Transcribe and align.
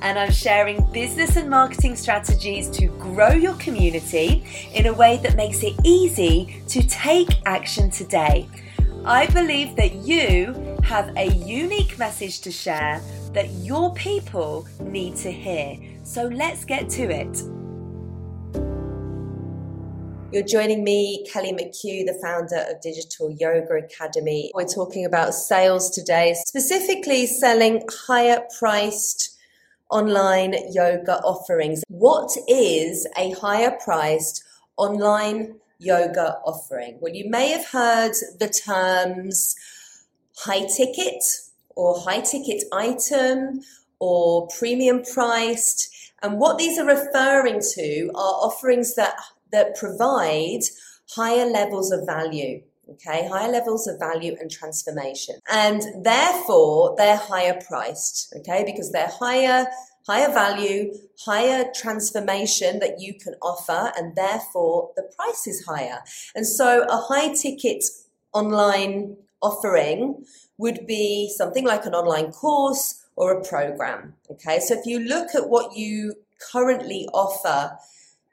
and 0.00 0.18
I'm 0.18 0.30
sharing 0.30 0.84
business 0.92 1.36
and 1.36 1.50
marketing 1.50 1.96
strategies 1.96 2.68
to 2.70 2.86
grow 2.98 3.30
your 3.30 3.54
community 3.54 4.44
in 4.74 4.86
a 4.86 4.92
way 4.92 5.18
that 5.22 5.36
makes 5.36 5.62
it 5.62 5.74
easy 5.84 6.62
to 6.68 6.86
take 6.86 7.28
action 7.46 7.90
today. 7.90 8.48
I 9.04 9.26
believe 9.26 9.76
that 9.76 9.94
you 9.94 10.76
have 10.82 11.16
a 11.16 11.26
unique 11.26 11.98
message 11.98 12.40
to 12.42 12.50
share 12.50 13.00
that 13.32 13.48
your 13.50 13.94
people 13.94 14.66
need 14.80 15.16
to 15.16 15.32
hear. 15.32 15.76
So 16.02 16.26
let's 16.26 16.64
get 16.64 16.88
to 16.90 17.02
it. 17.04 17.42
You're 20.30 20.46
joining 20.46 20.84
me, 20.84 21.24
Kelly 21.32 21.52
McHugh, 21.52 22.04
the 22.04 22.18
founder 22.20 22.66
of 22.70 22.82
Digital 22.82 23.30
Yoga 23.40 23.76
Academy. 23.76 24.50
We're 24.54 24.66
talking 24.66 25.06
about 25.06 25.32
sales 25.32 25.88
today, 25.88 26.34
specifically 26.44 27.26
selling 27.26 27.82
higher 28.06 28.42
priced 28.58 29.37
online 29.90 30.54
yoga 30.70 31.18
offerings. 31.20 31.82
What 31.88 32.30
is 32.48 33.06
a 33.16 33.32
higher 33.32 33.76
priced 33.82 34.44
online 34.76 35.56
yoga 35.78 36.38
offering? 36.44 36.98
Well, 37.00 37.14
you 37.14 37.30
may 37.30 37.48
have 37.50 37.66
heard 37.66 38.12
the 38.38 38.48
terms 38.48 39.54
high 40.36 40.66
ticket 40.66 41.24
or 41.76 41.98
high 42.00 42.20
ticket 42.20 42.64
item 42.72 43.60
or 43.98 44.48
premium 44.58 45.02
priced. 45.02 45.88
And 46.22 46.38
what 46.38 46.58
these 46.58 46.78
are 46.78 46.86
referring 46.86 47.60
to 47.74 48.10
are 48.14 48.34
offerings 48.46 48.94
that 48.94 49.14
that 49.50 49.76
provide 49.76 50.60
higher 51.10 51.46
levels 51.46 51.90
of 51.90 52.04
value 52.04 52.62
okay? 52.90 53.28
Higher 53.28 53.50
levels 53.50 53.86
of 53.86 53.98
value 53.98 54.36
and 54.40 54.50
transformation. 54.50 55.36
And 55.50 56.04
therefore 56.04 56.94
they're 56.96 57.16
higher 57.16 57.58
priced 57.66 58.34
okay? 58.38 58.64
Because 58.64 58.92
they're 58.92 59.12
higher 59.20 59.66
higher 60.06 60.32
value 60.32 60.90
higher 61.26 61.66
transformation 61.74 62.78
that 62.78 62.98
you 62.98 63.12
can 63.12 63.34
offer 63.42 63.92
and 63.96 64.16
therefore 64.16 64.90
the 64.96 65.02
price 65.16 65.46
is 65.46 65.64
higher. 65.66 66.00
And 66.34 66.46
so 66.46 66.84
a 66.88 66.96
high 66.96 67.34
ticket 67.34 67.84
online 68.32 69.16
offering 69.42 70.24
would 70.56 70.86
be 70.86 71.30
something 71.36 71.64
like 71.64 71.86
an 71.86 71.94
online 71.94 72.32
course 72.32 73.04
or 73.16 73.32
a 73.32 73.44
program 73.44 74.14
okay? 74.30 74.60
So 74.60 74.74
if 74.78 74.86
you 74.86 74.98
look 74.98 75.34
at 75.34 75.48
what 75.48 75.76
you 75.76 76.14
currently 76.52 77.08
offer 77.12 77.76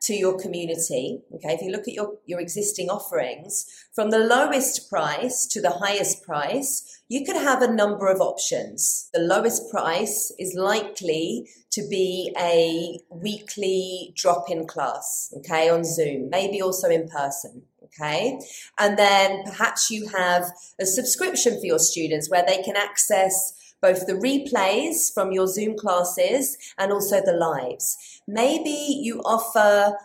to 0.05 0.13
your 0.13 0.39
community. 0.39 1.21
Okay, 1.33 1.53
if 1.53 1.61
you 1.61 1.71
look 1.71 1.87
at 1.87 1.93
your, 1.93 2.17
your 2.25 2.39
existing 2.39 2.89
offerings, 2.89 3.65
from 3.93 4.09
the 4.11 4.19
lowest 4.19 4.89
price 4.89 5.45
to 5.47 5.61
the 5.61 5.71
highest 5.71 6.23
price, 6.23 7.01
you 7.07 7.25
could 7.25 7.35
have 7.35 7.61
a 7.61 7.71
number 7.71 8.07
of 8.07 8.21
options. 8.21 9.09
The 9.13 9.19
lowest 9.19 9.69
price 9.71 10.31
is 10.39 10.55
likely 10.55 11.47
to 11.71 11.87
be 11.89 12.33
a 12.39 12.99
weekly 13.09 14.13
drop 14.15 14.49
in 14.49 14.65
class, 14.65 15.33
okay, 15.37 15.69
on 15.69 15.83
Zoom, 15.83 16.29
maybe 16.29 16.61
also 16.61 16.89
in 16.89 17.07
person. 17.09 17.63
Okay. 17.83 18.37
And 18.77 18.97
then 18.97 19.43
perhaps 19.45 19.89
you 19.89 20.09
have 20.09 20.51
a 20.81 20.85
subscription 20.85 21.57
for 21.59 21.65
your 21.65 21.79
students 21.79 22.29
where 22.29 22.43
they 22.45 22.61
can 22.61 22.75
access 22.75 23.53
both 23.81 24.07
the 24.07 24.13
replays 24.13 25.13
from 25.13 25.31
your 25.31 25.47
Zoom 25.47 25.77
classes 25.77 26.57
and 26.77 26.91
also 26.91 27.21
the 27.21 27.33
lives. 27.33 28.14
Maybe 28.27 28.69
you 28.69 29.21
offer 29.21 29.97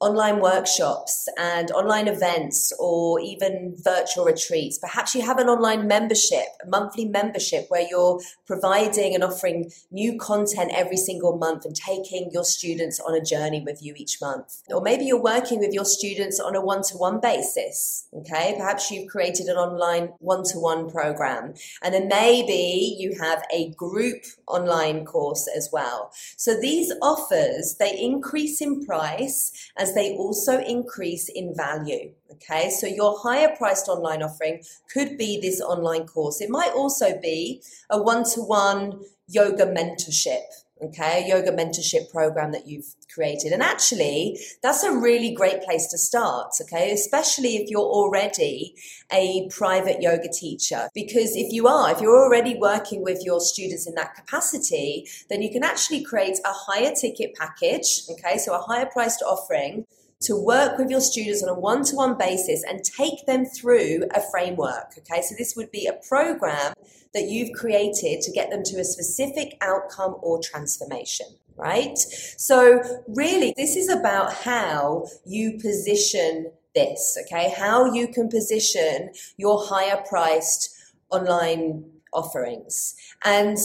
online 0.00 0.40
workshops 0.40 1.26
and 1.38 1.70
online 1.70 2.06
events 2.06 2.70
or 2.78 3.18
even 3.20 3.74
virtual 3.82 4.26
retreats. 4.26 4.78
Perhaps 4.78 5.14
you 5.14 5.22
have 5.22 5.38
an 5.38 5.48
online 5.48 5.86
membership, 5.86 6.44
a 6.62 6.68
monthly 6.68 7.06
membership 7.06 7.64
where 7.68 7.86
you're 7.88 8.20
providing 8.46 9.14
and 9.14 9.24
offering 9.24 9.70
new 9.90 10.18
content 10.18 10.70
every 10.74 10.98
single 10.98 11.38
month 11.38 11.64
and 11.64 11.74
taking 11.74 12.30
your 12.30 12.44
students 12.44 13.00
on 13.00 13.14
a 13.14 13.24
journey 13.24 13.62
with 13.64 13.82
you 13.82 13.94
each 13.96 14.20
month. 14.20 14.62
Or 14.68 14.82
maybe 14.82 15.06
you're 15.06 15.22
working 15.22 15.60
with 15.60 15.72
your 15.72 15.86
students 15.86 16.38
on 16.38 16.54
a 16.54 16.60
one 16.60 16.82
to 16.84 16.96
one 16.98 17.18
basis. 17.18 18.06
Okay. 18.12 18.54
Perhaps 18.58 18.90
you've 18.90 19.08
created 19.08 19.46
an 19.46 19.56
online 19.56 20.08
one 20.18 20.44
to 20.44 20.58
one 20.58 20.90
program 20.90 21.54
and 21.82 21.94
then 21.94 22.08
maybe 22.08 22.96
you 22.98 23.16
have 23.18 23.42
a 23.50 23.70
group 23.70 24.24
online 24.46 25.06
course 25.06 25.48
as 25.56 25.70
well. 25.72 26.12
So 26.36 26.60
these 26.60 26.92
offers, 27.00 27.76
they 27.78 27.98
increase 27.98 28.60
in 28.60 28.84
price 28.84 29.52
as 29.86 29.94
they 29.94 30.16
also 30.16 30.58
increase 30.58 31.28
in 31.28 31.54
value. 31.54 32.12
Okay, 32.32 32.70
so 32.70 32.86
your 32.86 33.18
higher 33.18 33.54
priced 33.56 33.88
online 33.88 34.22
offering 34.22 34.62
could 34.92 35.16
be 35.16 35.40
this 35.40 35.60
online 35.60 36.06
course. 36.06 36.40
It 36.40 36.50
might 36.50 36.72
also 36.72 37.18
be 37.20 37.62
a 37.88 38.02
one 38.02 38.24
to 38.34 38.40
one 38.40 39.00
yoga 39.28 39.66
mentorship 39.66 40.42
okay, 40.82 41.24
a 41.24 41.28
yoga 41.28 41.52
mentorship 41.52 42.10
program 42.10 42.52
that 42.52 42.66
you've 42.66 42.94
created. 43.12 43.52
And 43.52 43.62
actually, 43.62 44.38
that's 44.62 44.84
a 44.84 44.92
really 44.92 45.34
great 45.34 45.62
place 45.62 45.86
to 45.88 45.98
start, 45.98 46.52
okay, 46.60 46.92
especially 46.92 47.56
if 47.56 47.70
you're 47.70 47.80
already 47.80 48.74
a 49.10 49.48
private 49.50 50.02
yoga 50.02 50.28
teacher. 50.28 50.88
Because 50.94 51.34
if 51.36 51.52
you 51.52 51.66
are, 51.66 51.90
if 51.90 52.00
you're 52.00 52.16
already 52.16 52.56
working 52.58 53.02
with 53.02 53.24
your 53.24 53.40
students 53.40 53.86
in 53.86 53.94
that 53.94 54.14
capacity, 54.14 55.08
then 55.30 55.42
you 55.42 55.50
can 55.50 55.64
actually 55.64 56.04
create 56.04 56.38
a 56.44 56.52
higher 56.52 56.92
ticket 56.94 57.34
package, 57.34 58.02
okay, 58.10 58.38
so 58.38 58.54
a 58.54 58.60
higher 58.60 58.86
priced 58.86 59.22
offering 59.22 59.86
to 60.22 60.36
work 60.36 60.78
with 60.78 60.90
your 60.90 61.00
students 61.00 61.42
on 61.42 61.48
a 61.48 61.58
one 61.58 61.84
to 61.84 61.96
one 61.96 62.16
basis 62.16 62.62
and 62.64 62.82
take 62.84 63.26
them 63.26 63.44
through 63.44 64.02
a 64.14 64.20
framework. 64.30 64.92
Okay, 64.98 65.22
so 65.22 65.34
this 65.38 65.54
would 65.56 65.70
be 65.70 65.86
a 65.86 65.92
program 66.08 66.72
that 67.12 67.28
you've 67.28 67.52
created 67.52 68.20
to 68.22 68.32
get 68.32 68.50
them 68.50 68.62
to 68.64 68.78
a 68.78 68.84
specific 68.84 69.56
outcome 69.60 70.16
or 70.22 70.40
transformation. 70.42 71.26
Right? 71.58 71.96
So, 71.96 72.82
really, 73.08 73.54
this 73.56 73.76
is 73.76 73.88
about 73.88 74.34
how 74.34 75.06
you 75.24 75.58
position 75.58 76.52
this, 76.74 77.16
okay? 77.22 77.50
How 77.56 77.90
you 77.92 78.08
can 78.08 78.28
position 78.28 79.10
your 79.38 79.64
higher 79.66 80.04
priced 80.06 80.76
online 81.10 81.84
offerings. 82.12 82.94
And 83.24 83.56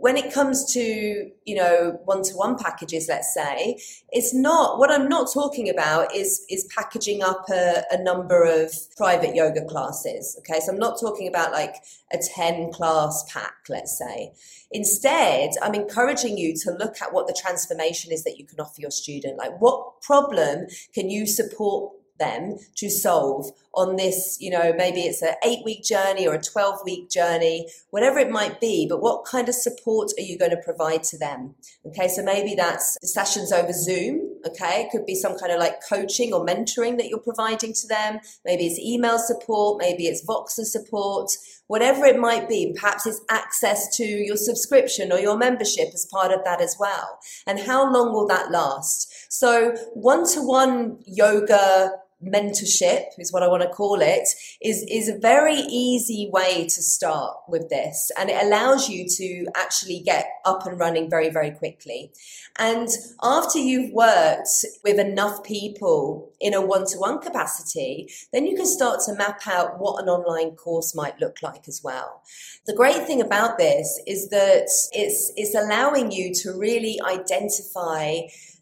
when 0.00 0.16
it 0.16 0.32
comes 0.32 0.72
to 0.72 1.30
you 1.44 1.54
know 1.54 1.98
one-to-one 2.06 2.56
packages 2.56 3.06
let's 3.08 3.32
say 3.34 3.78
it's 4.10 4.34
not 4.34 4.78
what 4.78 4.90
i'm 4.90 5.08
not 5.08 5.30
talking 5.32 5.68
about 5.68 6.14
is 6.14 6.44
is 6.48 6.66
packaging 6.74 7.22
up 7.22 7.44
a, 7.50 7.82
a, 7.90 8.02
number 8.02 8.42
of 8.42 8.72
private 8.96 9.34
yoga 9.34 9.62
classes 9.66 10.36
okay? 10.38 10.58
So 10.60 10.72
i'm 10.72 10.78
not 10.78 10.98
talking 10.98 11.28
about 11.28 11.52
like 11.52 11.76
a 12.12 12.18
10 12.18 12.72
class 12.72 13.24
pack 13.30 13.54
let's 13.68 13.96
say. 13.96 14.32
Instead 14.72 15.50
i'm 15.62 15.74
encouraging 15.74 16.38
you 16.38 16.54
to 16.64 16.70
look 16.72 17.00
at 17.02 17.12
what 17.12 17.26
the 17.26 17.36
transformation 17.38 18.10
is 18.10 18.24
that 18.24 18.38
you 18.38 18.46
can 18.46 18.58
offer 18.58 18.80
your 18.80 18.90
student. 18.90 19.36
Like 19.36 19.60
what 19.60 20.00
problem 20.00 20.66
can 20.94 21.10
you 21.10 21.26
support 21.26 21.92
them 22.20 22.58
to 22.76 22.88
solve 22.88 23.50
on 23.74 23.96
this, 23.96 24.36
you 24.40 24.50
know, 24.50 24.72
maybe 24.76 25.02
it's 25.02 25.22
an 25.22 25.34
eight 25.44 25.64
week 25.64 25.82
journey 25.82 26.26
or 26.26 26.34
a 26.34 26.42
12 26.42 26.80
week 26.84 27.08
journey, 27.08 27.68
whatever 27.90 28.18
it 28.18 28.30
might 28.30 28.60
be, 28.60 28.86
but 28.88 29.00
what 29.00 29.24
kind 29.24 29.48
of 29.48 29.54
support 29.54 30.10
are 30.18 30.22
you 30.22 30.36
going 30.36 30.50
to 30.50 30.56
provide 30.64 31.02
to 31.04 31.16
them? 31.18 31.54
Okay, 31.86 32.08
so 32.08 32.22
maybe 32.22 32.54
that's 32.54 32.98
sessions 33.02 33.52
over 33.52 33.72
Zoom. 33.72 34.28
Okay, 34.46 34.82
it 34.82 34.90
could 34.90 35.06
be 35.06 35.14
some 35.14 35.38
kind 35.38 35.52
of 35.52 35.60
like 35.60 35.76
coaching 35.88 36.32
or 36.32 36.44
mentoring 36.44 36.96
that 36.96 37.08
you're 37.08 37.20
providing 37.20 37.72
to 37.74 37.86
them. 37.86 38.18
Maybe 38.44 38.66
it's 38.66 38.78
email 38.78 39.18
support, 39.18 39.78
maybe 39.80 40.06
it's 40.06 40.26
Voxer 40.26 40.64
support, 40.64 41.30
whatever 41.68 42.04
it 42.04 42.18
might 42.18 42.48
be. 42.48 42.74
Perhaps 42.74 43.06
it's 43.06 43.20
access 43.30 43.96
to 43.96 44.04
your 44.04 44.36
subscription 44.36 45.12
or 45.12 45.20
your 45.20 45.36
membership 45.36 45.90
as 45.94 46.06
part 46.10 46.32
of 46.32 46.42
that 46.44 46.60
as 46.60 46.76
well. 46.80 47.20
And 47.46 47.60
how 47.60 47.92
long 47.92 48.12
will 48.12 48.26
that 48.26 48.50
last? 48.50 49.32
So 49.32 49.76
one 49.94 50.26
to 50.32 50.40
one 50.40 50.98
yoga 51.06 51.92
mentorship 52.24 53.06
is 53.18 53.32
what 53.32 53.42
I 53.42 53.48
want 53.48 53.62
to 53.62 53.68
call 53.68 54.00
it 54.00 54.28
is 54.60 54.84
is 54.88 55.08
a 55.08 55.18
very 55.18 55.56
easy 55.56 56.28
way 56.30 56.64
to 56.64 56.82
start 56.82 57.36
with 57.48 57.70
this 57.70 58.10
and 58.18 58.28
it 58.28 58.42
allows 58.44 58.88
you 58.88 59.06
to 59.08 59.46
actually 59.56 60.00
get 60.00 60.26
up 60.44 60.66
and 60.66 60.78
running 60.78 61.08
very 61.08 61.30
very 61.30 61.50
quickly. 61.50 62.12
And 62.58 62.88
after 63.22 63.58
you've 63.58 63.92
worked 63.92 64.66
with 64.84 64.98
enough 64.98 65.42
people 65.42 66.30
in 66.40 66.52
a 66.52 66.60
one-to-one 66.60 67.20
capacity 67.20 68.10
then 68.32 68.46
you 68.46 68.54
can 68.54 68.66
start 68.66 69.00
to 69.06 69.14
map 69.14 69.40
out 69.46 69.78
what 69.78 70.02
an 70.02 70.08
online 70.08 70.56
course 70.56 70.94
might 70.94 71.18
look 71.20 71.42
like 71.42 71.68
as 71.68 71.80
well. 71.82 72.22
The 72.66 72.76
great 72.76 73.06
thing 73.06 73.22
about 73.22 73.56
this 73.56 74.00
is 74.06 74.28
that 74.28 74.68
it's 74.92 75.32
it's 75.36 75.54
allowing 75.54 76.12
you 76.12 76.34
to 76.34 76.52
really 76.52 77.00
identify 77.08 78.20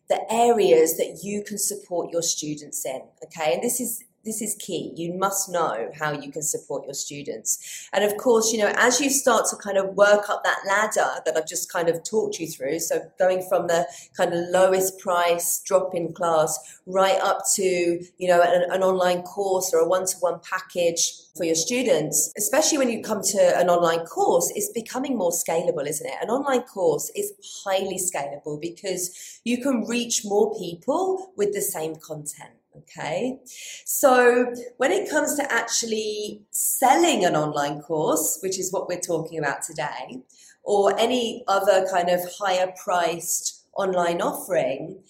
the 0.09 0.21
areas 0.31 0.97
that 0.97 1.21
you 1.23 1.43
can 1.43 1.59
support 1.59 2.13
your 2.13 2.23
students 2.23 2.85
in. 2.85 3.03
Okay, 3.25 3.55
and 3.55 3.63
this 3.63 3.81
is 3.81 4.05
this 4.29 4.43
is 4.43 4.55
key. 4.57 4.93
You 4.95 5.15
must 5.15 5.49
know 5.49 5.91
how 5.99 6.13
you 6.13 6.31
can 6.31 6.43
support 6.43 6.85
your 6.85 6.93
students. 6.93 7.89
And 7.95 8.05
of 8.05 8.17
course, 8.19 8.53
you 8.53 8.59
know, 8.59 8.73
as 8.77 9.01
you 9.01 9.09
start 9.09 9.47
to 9.51 9.57
kind 9.57 9.79
of 9.79 9.95
work 9.95 10.29
up 10.29 10.45
that 10.45 10.61
ladder 10.67 11.23
that 11.25 11.35
I've 11.35 11.49
just 11.49 11.73
kind 11.73 11.89
of 11.89 12.05
talked 12.05 12.39
you 12.39 12.47
through, 12.47 12.81
so 12.81 13.01
going 13.19 13.43
from 13.49 13.69
the 13.69 13.87
kind 14.17 14.35
of 14.35 14.49
lowest 14.51 14.99
price 14.99 15.63
drop 15.65 15.95
in 15.95 16.13
class 16.13 16.59
right 16.87 17.19
up 17.21 17.41
to, 17.55 17.63
you 17.63 18.29
know, 18.29 18.43
an, 18.43 18.71
an 18.71 18.83
online 18.83 19.23
course 19.23 19.73
or 19.73 19.81
a 19.81 19.89
one 19.89 20.05
to 20.05 20.17
one 20.19 20.41
package 20.41 21.11
for 21.35 21.45
your 21.45 21.55
students, 21.55 22.31
especially 22.37 22.77
when 22.77 22.91
you 22.91 23.03
come 23.03 23.23
to 23.23 23.59
an 23.59 23.71
online 23.71 24.05
course, 24.05 24.53
it's 24.55 24.71
becoming 24.73 25.17
more 25.17 25.31
scalable, 25.31 25.87
isn't 25.87 26.07
it? 26.07 26.17
An 26.21 26.29
online 26.29 26.63
course 26.63 27.11
is 27.17 27.33
highly 27.65 27.99
scalable 27.99 28.61
because 28.61 29.41
you 29.45 29.63
can 29.63 29.87
reach 29.87 30.23
more 30.25 30.55
people 30.59 31.33
with 31.37 31.55
the 31.55 31.63
same 31.63 31.97
content. 31.97 32.58
Okay. 32.79 33.39
So 33.85 34.53
when 34.77 34.93
it 34.93 35.11
comes 35.11 35.37
to 35.37 35.53
actually 35.53 36.43
selling 36.51 37.25
an 37.25 37.37
online 37.37 37.81
course, 37.81 38.39
which 38.43 38.59
is 38.59 38.73
what 38.73 38.89
we're 38.89 39.01
talking 39.01 39.39
about 39.39 39.63
today, 39.63 40.23
or 40.63 40.99
any 40.99 41.45
other 41.49 41.87
kind 41.91 42.09
of 42.09 42.21
higher 42.39 42.73
priced 42.83 43.67
online 43.77 44.21
offering, 44.21 45.03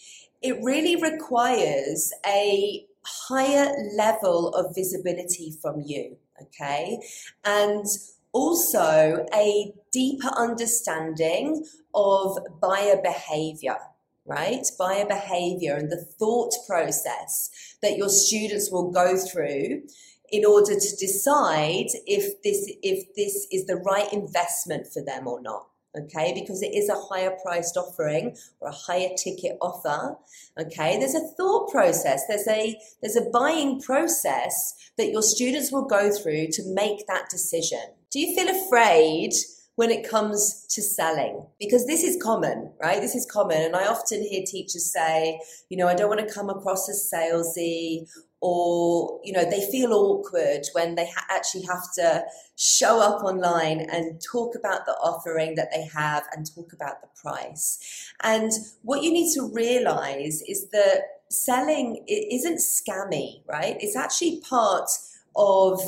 it 0.42 0.56
really 0.62 0.96
requires 0.96 2.12
a 2.26 2.86
higher 3.04 3.72
level 3.96 4.48
of 4.50 4.74
visibility 4.74 5.56
from 5.60 5.82
you. 5.84 6.16
Okay. 6.40 6.98
And 7.44 7.84
also 8.32 9.26
a 9.34 9.72
deeper 9.90 10.28
understanding 10.36 11.64
of 11.94 12.38
buyer 12.60 13.00
behavior 13.02 13.78
right? 14.28 14.64
Buyer 14.78 15.06
behavior 15.06 15.74
and 15.74 15.90
the 15.90 16.04
thought 16.18 16.54
process 16.66 17.50
that 17.82 17.96
your 17.96 18.08
students 18.08 18.70
will 18.70 18.90
go 18.90 19.16
through 19.16 19.82
in 20.30 20.44
order 20.44 20.74
to 20.74 20.96
decide 20.96 21.86
if 22.06 22.42
this 22.42 22.70
if 22.82 23.14
this 23.16 23.46
is 23.50 23.66
the 23.66 23.76
right 23.76 24.12
investment 24.12 24.86
for 24.92 25.02
them 25.02 25.26
or 25.26 25.40
not 25.40 25.68
okay 25.98 26.32
because 26.34 26.62
it 26.62 26.74
is 26.74 26.88
a 26.88 27.00
higher 27.08 27.34
priced 27.42 27.76
offering 27.76 28.36
or 28.60 28.68
a 28.68 28.72
higher 28.72 29.08
ticket 29.16 29.56
offer 29.62 30.16
okay 30.60 30.98
there's 30.98 31.14
a 31.14 31.28
thought 31.36 31.70
process 31.70 32.24
there's 32.28 32.46
a 32.46 32.78
there's 33.00 33.16
a 33.16 33.30
buying 33.32 33.80
process 33.80 34.74
that 34.98 35.10
your 35.10 35.22
students 35.22 35.72
will 35.72 35.86
go 35.86 36.10
through 36.12 36.46
to 36.50 36.62
make 36.74 37.06
that 37.06 37.30
decision 37.30 37.80
do 38.10 38.20
you 38.20 38.34
feel 38.34 38.54
afraid 38.66 39.32
when 39.78 39.92
it 39.92 40.08
comes 40.08 40.66
to 40.68 40.82
selling 40.82 41.46
because 41.60 41.86
this 41.86 42.02
is 42.02 42.20
common 42.20 42.72
right? 42.82 43.00
This 43.00 43.14
is 43.14 43.24
common. 43.24 43.62
And 43.62 43.76
i 43.76 43.86
often 43.86 44.22
hear 44.22 44.42
teachers 44.44 44.92
say 44.92 45.40
you 45.68 45.76
know 45.76 45.86
i 45.86 45.94
don't 45.94 46.08
want 46.08 46.26
to 46.26 46.34
come 46.34 46.50
across 46.50 46.88
as 46.88 47.08
salesy 47.12 48.08
or 48.40 49.20
you 49.22 49.32
know 49.32 49.44
they 49.48 49.64
feel 49.70 49.92
awkward 49.92 50.62
when 50.72 50.96
they 50.96 51.06
ha- 51.06 51.26
actually 51.30 51.62
have 51.62 51.84
to 51.94 52.24
show 52.56 53.00
up 53.00 53.22
online 53.22 53.80
and 53.80 54.20
talk 54.20 54.56
about 54.56 54.84
the 54.86 54.96
offering 55.10 55.54
that 55.54 55.70
they 55.72 55.84
have 55.84 56.24
and 56.32 56.52
talk 56.52 56.72
about 56.72 57.00
the 57.00 57.08
price. 57.22 58.12
And 58.24 58.50
what 58.82 59.04
you 59.04 59.12
need 59.12 59.32
to 59.34 59.48
realize 59.52 60.42
is 60.48 60.70
that 60.70 61.02
selling 61.30 62.04
isn't 62.08 62.58
scammy 62.58 63.42
right? 63.46 63.76
It's 63.78 63.96
actually 63.96 64.40
part 64.40 64.90
of 65.36 65.80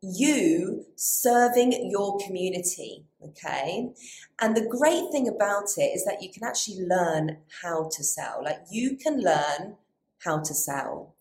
you 0.00 0.84
serving 0.94 1.90
your 1.90 2.18
community. 2.24 3.05
Okay. 3.22 3.88
And 4.40 4.56
the 4.56 4.66
great 4.66 5.10
thing 5.10 5.26
about 5.28 5.68
it 5.76 5.90
is 5.94 6.04
that 6.04 6.22
you 6.22 6.30
can 6.30 6.44
actually 6.44 6.86
learn 6.86 7.38
how 7.62 7.88
to 7.92 8.04
sell. 8.04 8.42
Like 8.44 8.60
you 8.70 8.96
can 8.96 9.20
learn 9.20 9.76
how 10.18 10.40
to 10.40 10.54
sell. 10.54 11.14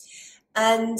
And, 0.55 0.97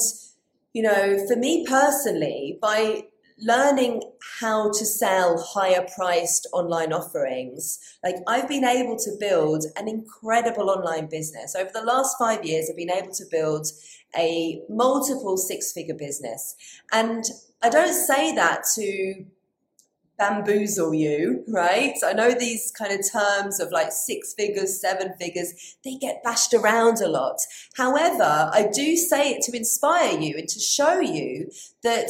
you 0.74 0.84
know, 0.84 1.26
for 1.28 1.36
me 1.36 1.66
personally, 1.68 2.58
by 2.62 3.06
learning 3.38 4.02
how 4.40 4.72
to 4.72 4.86
sell 4.86 5.38
higher 5.38 5.86
priced 5.96 6.48
online 6.54 6.94
offerings, 6.94 7.80
like 8.04 8.16
I've 8.28 8.48
been 8.48 8.64
able 8.64 8.98
to 8.98 9.12
build 9.20 9.66
an 9.76 9.88
incredible 9.88 10.70
online 10.70 11.08
business. 11.08 11.56
Over 11.56 11.70
the 11.74 11.84
last 11.84 12.16
five 12.18 12.46
years, 12.46 12.70
I've 12.70 12.78
been 12.78 12.92
able 12.92 13.14
to 13.14 13.26
build 13.30 13.68
a 14.18 14.62
multiple 14.70 15.36
six 15.38 15.74
figure 15.74 15.96
business. 15.96 16.56
And 16.94 17.26
I 17.62 17.70
don't 17.70 17.94
say 17.94 18.34
that 18.36 18.64
to 18.76 19.26
bamboozle 20.18 20.94
you, 20.94 21.44
right? 21.48 21.96
I 22.04 22.14
know 22.14 22.34
these 22.34 22.72
kind 22.72 22.92
of 22.92 23.02
terms 23.12 23.60
of 23.60 23.72
like 23.72 23.92
six 23.92 24.34
figures, 24.34 24.80
seven 24.80 25.14
figures, 25.20 25.78
they 25.84 25.96
get 25.96 26.24
bashed 26.24 26.54
around 26.54 27.02
a 27.02 27.08
lot. 27.08 27.38
However, 27.76 28.50
I 28.54 28.70
do 28.74 28.96
say 28.96 29.32
it 29.32 29.42
to 29.44 29.56
inspire 29.56 30.20
you 30.20 30.36
and 30.38 30.48
to 30.48 30.60
show 30.60 31.00
you 31.00 31.50
that 31.84 32.10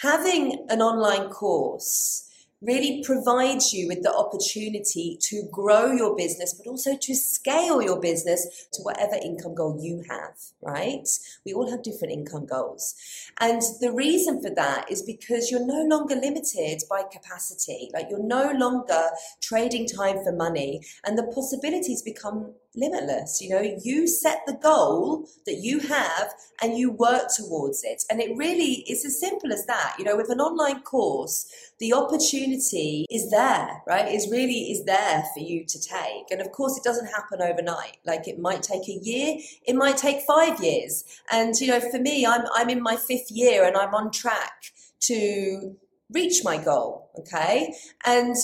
having 0.00 0.66
an 0.68 0.82
online 0.82 1.28
course 1.30 2.27
really 2.60 3.02
provides 3.04 3.72
you 3.72 3.86
with 3.86 4.02
the 4.02 4.12
opportunity 4.12 5.16
to 5.20 5.48
grow 5.52 5.92
your 5.92 6.16
business, 6.16 6.52
but 6.54 6.68
also 6.68 6.96
to 6.96 7.14
scale 7.14 7.80
your 7.80 8.00
business 8.00 8.68
to 8.72 8.82
whatever 8.82 9.14
income 9.14 9.54
goal 9.54 9.78
you 9.80 10.02
have, 10.08 10.34
right? 10.60 11.06
We 11.46 11.52
all 11.52 11.70
have 11.70 11.82
different 11.82 12.12
income 12.12 12.46
goals. 12.46 12.94
And 13.40 13.62
the 13.80 13.92
reason 13.92 14.42
for 14.42 14.50
that 14.54 14.90
is 14.90 15.02
because 15.02 15.50
you're 15.50 15.66
no 15.66 15.84
longer 15.84 16.16
limited 16.16 16.82
by 16.90 17.02
capacity. 17.10 17.90
Like 17.94 18.06
you're 18.10 18.22
no 18.22 18.50
longer 18.52 19.08
trading 19.40 19.86
time 19.86 20.24
for 20.24 20.32
money 20.32 20.82
and 21.04 21.16
the 21.16 21.30
possibilities 21.34 22.02
become 22.02 22.54
limitless. 22.78 23.40
You 23.42 23.50
know, 23.50 23.76
you 23.82 24.06
set 24.06 24.42
the 24.46 24.54
goal 24.54 25.28
that 25.46 25.56
you 25.56 25.80
have 25.80 26.32
and 26.62 26.78
you 26.78 26.90
work 26.90 27.24
towards 27.36 27.84
it. 27.84 28.04
And 28.10 28.20
it 28.20 28.36
really 28.36 28.84
is 28.88 29.04
as 29.04 29.20
simple 29.20 29.52
as 29.52 29.66
that. 29.66 29.96
You 29.98 30.04
know, 30.04 30.16
with 30.16 30.30
an 30.30 30.40
online 30.40 30.80
course, 30.82 31.46
the 31.78 31.92
opportunity 31.92 33.06
is 33.10 33.30
there, 33.30 33.82
right? 33.86 34.12
Is 34.12 34.28
really 34.30 34.72
is 34.72 34.84
there 34.84 35.24
for 35.34 35.40
you 35.40 35.64
to 35.66 35.80
take. 35.80 36.30
And 36.30 36.40
of 36.40 36.52
course, 36.52 36.76
it 36.76 36.84
doesn't 36.84 37.06
happen 37.06 37.40
overnight. 37.40 37.98
Like 38.04 38.26
it 38.26 38.38
might 38.38 38.62
take 38.62 38.88
a 38.88 38.98
year, 39.02 39.36
it 39.66 39.76
might 39.76 39.96
take 39.96 40.22
five 40.22 40.62
years. 40.62 41.04
And 41.30 41.54
you 41.60 41.68
know, 41.68 41.80
for 41.80 41.98
me, 41.98 42.26
I'm 42.26 42.42
I'm 42.54 42.70
in 42.70 42.82
my 42.82 42.96
fifth 42.96 43.30
year 43.30 43.64
and 43.64 43.76
I'm 43.76 43.94
on 43.94 44.10
track 44.10 44.72
to 45.00 45.76
reach 46.10 46.42
my 46.44 46.56
goal. 46.56 47.10
Okay, 47.18 47.74
and 48.04 48.36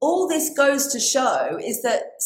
all 0.00 0.28
this 0.28 0.50
goes 0.56 0.86
to 0.88 1.00
show 1.00 1.58
is 1.62 1.82
that 1.82 2.22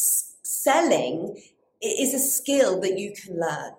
selling 0.63 1.41
is 1.81 2.13
a 2.13 2.19
skill 2.19 2.79
that 2.81 2.97
you 2.97 3.13
can 3.13 3.39
learn. 3.39 3.73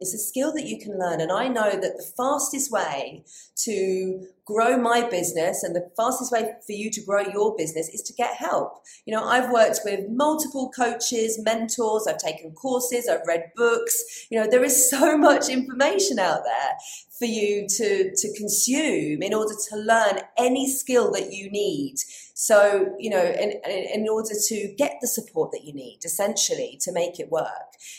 It's 0.00 0.12
a 0.12 0.18
skill 0.18 0.52
that 0.54 0.66
you 0.66 0.78
can 0.78 0.98
learn. 0.98 1.20
And 1.20 1.30
I 1.30 1.46
know 1.48 1.70
that 1.70 1.96
the 1.96 2.12
fastest 2.16 2.70
way 2.70 3.24
to 3.64 4.26
grow 4.44 4.76
my 4.76 5.08
business 5.08 5.62
and 5.62 5.74
the 5.74 5.88
fastest 5.96 6.30
way 6.32 6.52
for 6.66 6.72
you 6.72 6.90
to 6.90 7.00
grow 7.00 7.22
your 7.22 7.56
business 7.56 7.88
is 7.88 8.02
to 8.02 8.12
get 8.12 8.34
help. 8.34 8.82
You 9.06 9.14
know, 9.14 9.24
I've 9.24 9.50
worked 9.50 9.80
with 9.84 10.10
multiple 10.10 10.70
coaches, 10.76 11.40
mentors, 11.42 12.06
I've 12.06 12.18
taken 12.18 12.50
courses, 12.52 13.08
I've 13.08 13.26
read 13.26 13.52
books. 13.56 14.26
You 14.30 14.40
know, 14.40 14.50
there 14.50 14.64
is 14.64 14.90
so 14.90 15.16
much 15.30 15.48
information 15.48 16.18
out 16.18 16.42
there 16.44 16.76
for 17.18 17.26
you 17.26 17.66
to, 17.68 18.14
to 18.14 18.34
consume 18.36 19.22
in 19.22 19.32
order 19.32 19.54
to 19.70 19.76
learn 19.76 20.18
any 20.36 20.68
skill 20.68 21.12
that 21.12 21.32
you 21.32 21.50
need. 21.50 21.94
So, 22.34 22.94
you 22.98 23.10
know, 23.10 23.24
in, 23.24 23.52
in 23.64 24.08
order 24.08 24.34
to 24.48 24.74
get 24.76 24.98
the 25.00 25.06
support 25.06 25.52
that 25.52 25.64
you 25.64 25.72
need, 25.72 26.00
essentially, 26.04 26.78
to 26.82 26.92
make 26.92 27.20
it 27.20 27.30
work. 27.30 27.48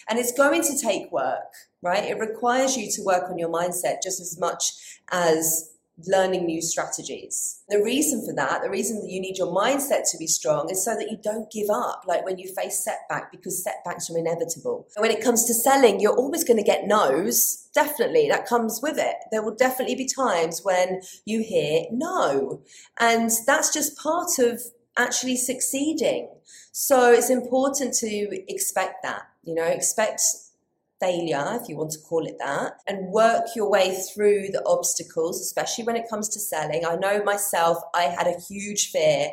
And 0.10 0.20
it's 0.20 0.34
going 0.34 0.62
to 0.64 0.78
take 0.78 1.10
work, 1.12 1.54
right? 1.82 2.04
It 2.04 2.20
requires 2.20 2.76
you 2.76 2.92
to 2.92 3.02
work 3.02 3.30
on 3.30 3.38
your 3.38 3.50
mindset 3.50 4.04
just 4.04 4.20
as 4.20 4.38
much 4.38 4.74
as 5.10 5.75
learning 6.08 6.46
new 6.46 6.62
strategies. 6.62 7.62
The 7.70 7.82
reason 7.82 8.26
for 8.26 8.34
that, 8.36 8.62
the 8.62 8.70
reason 8.70 9.02
that 9.02 9.10
you 9.10 9.22
need 9.22 9.38
your 9.38 9.54
mindset 9.54 10.10
to 10.12 10.18
be 10.18 10.28
strong 10.28 10.70
is 10.70 10.84
so 10.84 10.96
that 10.96 11.10
you 11.10 11.18
don't 11.22 11.52
give 11.52 11.70
up, 11.70 12.04
like 12.06 12.26
when 12.26 12.38
you 12.38 12.54
face 12.54 12.84
setback, 12.84 13.32
because 13.32 13.64
setbacks 13.64 14.10
are 14.10 14.18
inevitable. 14.18 14.88
when 14.98 15.12
it 15.12 15.24
comes 15.24 15.46
to 15.46 15.54
selling, 15.54 16.00
you're 16.00 16.16
always 16.16 16.44
going 16.44 16.58
to 16.58 16.64
get 16.64 16.88
no's. 16.88 17.70
Definitely, 17.74 18.28
that 18.30 18.46
comes 18.46 18.80
with 18.82 18.98
it. 18.98 19.16
There 19.32 19.44
will 19.44 19.56
definitely 19.56 19.96
be 19.96 20.08
times 20.08 20.62
when 20.64 21.02
you 21.26 21.42
hear 21.42 21.86
no. 21.92 22.62
And 23.00 23.32
that's 23.46 23.74
just 23.74 23.98
part 23.98 24.40
of 24.40 24.62
actually 24.98 25.36
succeeding. 25.36 26.30
So 26.72 27.12
it's 27.12 27.30
important 27.30 27.94
to 27.96 28.52
expect 28.52 29.04
that, 29.04 29.24
you 29.44 29.56
know, 29.56 29.64
expect 29.64 30.22
failure, 31.06 31.60
if 31.62 31.70
you 31.70 31.78
want 31.78 31.92
to 31.92 32.00
call 32.00 32.26
it 32.26 32.38
that, 32.40 32.74
and 32.88 33.12
work 33.12 33.46
your 33.56 33.70
way 33.70 33.96
through 33.96 34.48
the 34.52 34.64
obstacles, 34.66 35.40
especially 35.40 35.84
when 35.84 35.96
it 35.96 36.10
comes 36.10 36.28
to 36.30 36.40
selling. 36.40 36.86
I 36.86 36.96
know 36.96 37.24
myself, 37.24 37.78
I 37.94 38.04
had 38.04 38.28
a 38.28 38.40
huge 38.40 38.92
fear 38.92 39.30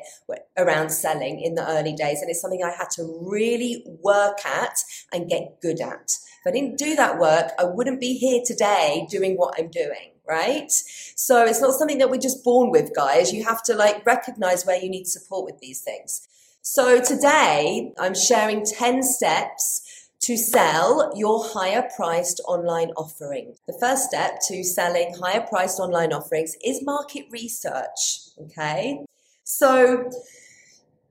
around 0.58 0.90
selling 0.90 1.40
in 1.40 1.54
the 1.54 1.66
early 1.66 1.94
days, 1.94 2.20
and 2.20 2.30
it's 2.30 2.40
something 2.40 2.62
I 2.62 2.70
had 2.70 2.90
to 2.96 3.18
really 3.22 3.84
work 4.02 4.44
at 4.44 4.78
and 5.12 5.30
get 5.30 5.60
good 5.62 5.80
at. 5.80 6.10
If 6.44 6.46
I 6.46 6.50
didn't 6.50 6.76
do 6.76 6.94
that 6.96 7.18
work, 7.18 7.52
I 7.58 7.64
wouldn't 7.64 8.00
be 8.00 8.14
here 8.14 8.42
today 8.44 9.06
doing 9.10 9.36
what 9.36 9.54
I'm 9.58 9.70
doing 9.70 10.10
right? 10.24 10.70
So 10.70 11.44
it's 11.44 11.60
not 11.60 11.74
something 11.74 11.98
that 11.98 12.08
we're 12.08 12.20
just 12.20 12.44
born 12.44 12.70
with, 12.70 12.94
guys. 12.94 13.32
You 13.32 13.42
have 13.42 13.60
to 13.64 13.74
like 13.74 14.06
recognize 14.06 14.64
where 14.64 14.80
you 14.80 14.88
need 14.88 15.08
support 15.08 15.44
with 15.44 15.58
these 15.58 15.80
things. 15.80 16.28
So 16.62 17.00
today 17.02 17.92
I'm 17.98 18.14
sharing 18.14 18.64
10 18.64 19.02
steps 19.02 19.82
to 20.22 20.36
sell 20.36 21.12
your 21.16 21.44
higher 21.48 21.88
priced 21.96 22.40
online 22.46 22.90
offering. 22.96 23.54
The 23.66 23.76
first 23.80 24.04
step 24.04 24.38
to 24.48 24.62
selling 24.62 25.14
higher 25.20 25.40
priced 25.40 25.80
online 25.80 26.12
offerings 26.12 26.56
is 26.64 26.82
market 26.82 27.26
research. 27.30 28.30
Okay. 28.40 29.04
So 29.42 30.10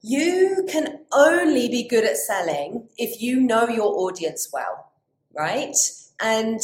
you 0.01 0.65
can 0.69 1.01
only 1.11 1.67
be 1.67 1.87
good 1.87 2.05
at 2.05 2.17
selling 2.17 2.87
if 2.97 3.21
you 3.21 3.41
know 3.41 3.67
your 3.67 3.99
audience 3.99 4.49
well, 4.51 4.91
right? 5.37 5.75
And, 6.21 6.61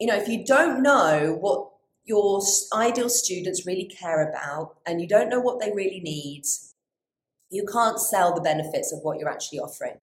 you 0.00 0.06
know, 0.06 0.16
if 0.16 0.28
you 0.28 0.44
don't 0.46 0.82
know 0.82 1.36
what 1.38 1.68
your 2.04 2.40
ideal 2.72 3.10
students 3.10 3.66
really 3.66 3.84
care 3.84 4.26
about 4.28 4.76
and 4.86 5.00
you 5.00 5.06
don't 5.06 5.28
know 5.28 5.40
what 5.40 5.60
they 5.60 5.70
really 5.70 6.00
need, 6.00 6.44
you 7.50 7.66
can't 7.70 8.00
sell 8.00 8.34
the 8.34 8.40
benefits 8.40 8.92
of 8.92 9.00
what 9.02 9.18
you're 9.18 9.28
actually 9.28 9.58
offering 9.58 9.98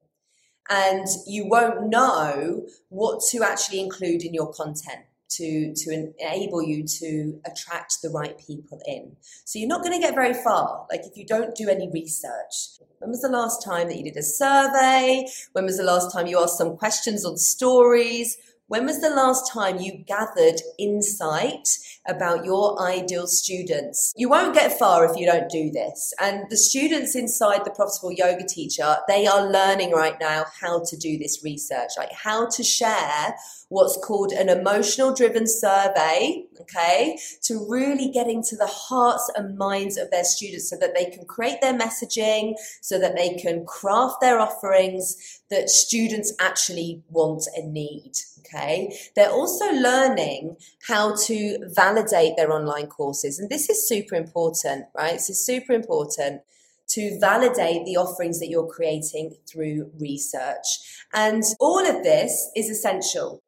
and 0.69 1.07
you 1.27 1.47
won't 1.47 1.89
know 1.89 2.65
what 2.89 3.21
to 3.31 3.43
actually 3.43 3.79
include 3.79 4.23
in 4.23 4.33
your 4.33 4.51
content 4.53 5.05
to 5.29 5.73
to 5.75 6.11
enable 6.19 6.61
you 6.61 6.83
to 6.83 7.39
attract 7.45 7.97
the 8.01 8.09
right 8.09 8.37
people 8.37 8.79
in. 8.85 9.15
So 9.45 9.59
you're 9.59 9.67
not 9.67 9.83
going 9.83 9.93
to 9.93 9.99
get 9.99 10.15
very 10.15 10.33
far. 10.33 10.87
Like 10.91 11.01
if 11.05 11.15
you 11.15 11.25
don't 11.25 11.55
do 11.55 11.69
any 11.69 11.89
research. 11.91 12.79
When 12.99 13.11
was 13.11 13.21
the 13.21 13.29
last 13.29 13.63
time 13.63 13.87
that 13.87 13.97
you 13.97 14.03
did 14.03 14.17
a 14.17 14.23
survey? 14.23 15.25
When 15.53 15.65
was 15.65 15.77
the 15.77 15.83
last 15.83 16.11
time 16.11 16.27
you 16.27 16.41
asked 16.41 16.57
some 16.57 16.75
questions 16.75 17.25
on 17.25 17.37
stories? 17.37 18.37
When 18.69 18.85
was 18.85 19.01
the 19.01 19.09
last 19.09 19.51
time 19.51 19.79
you 19.79 20.03
gathered 20.05 20.61
insight 20.77 21.67
about 22.07 22.45
your 22.45 22.79
ideal 22.79 23.25
students? 23.25 24.13
You 24.15 24.29
won't 24.29 24.53
get 24.53 24.77
far 24.77 25.09
if 25.09 25.17
you 25.17 25.25
don't 25.25 25.49
do 25.49 25.71
this. 25.71 26.13
And 26.21 26.43
the 26.51 26.55
students 26.55 27.15
inside 27.15 27.65
the 27.65 27.71
Profitable 27.71 28.11
Yoga 28.11 28.45
Teacher, 28.45 28.97
they 29.07 29.25
are 29.25 29.49
learning 29.49 29.91
right 29.91 30.17
now 30.21 30.45
how 30.61 30.83
to 30.85 30.95
do 30.95 31.17
this 31.17 31.43
research, 31.43 31.89
like 31.97 32.11
how 32.11 32.47
to 32.47 32.63
share 32.63 33.33
what's 33.69 33.97
called 34.03 34.31
an 34.31 34.49
emotional 34.49 35.13
driven 35.13 35.47
survey, 35.47 36.43
okay, 36.59 37.17
to 37.43 37.65
really 37.69 38.11
get 38.11 38.27
into 38.27 38.55
the 38.55 38.67
hearts 38.67 39.31
and 39.35 39.57
minds 39.57 39.95
of 39.95 40.09
their 40.11 40.23
students 40.23 40.69
so 40.69 40.75
that 40.77 40.95
they 40.95 41.05
can 41.05 41.25
create 41.25 41.61
their 41.61 41.77
messaging, 41.77 42.55
so 42.81 42.99
that 42.99 43.15
they 43.15 43.35
can 43.35 43.65
craft 43.65 44.21
their 44.21 44.39
offerings 44.39 45.41
that 45.49 45.69
students 45.69 46.33
actually 46.39 47.01
want 47.09 47.47
and 47.55 47.71
need. 47.73 48.13
Okay. 48.39 48.97
They're 49.15 49.29
also 49.29 49.71
learning 49.71 50.57
how 50.87 51.15
to 51.25 51.59
validate 51.67 52.35
their 52.35 52.51
online 52.51 52.87
courses. 52.87 53.37
And 53.37 53.49
this 53.49 53.69
is 53.69 53.87
super 53.87 54.15
important, 54.15 54.85
right? 54.95 55.13
This 55.13 55.29
is 55.29 55.45
super 55.45 55.73
important 55.73 56.41
to 56.89 57.19
validate 57.19 57.85
the 57.85 57.97
offerings 57.97 58.39
that 58.39 58.49
you're 58.49 58.65
creating 58.65 59.35
through 59.47 59.91
research. 59.99 60.65
And 61.13 61.43
all 61.59 61.85
of 61.85 62.03
this 62.03 62.49
is 62.55 62.71
essential. 62.71 63.43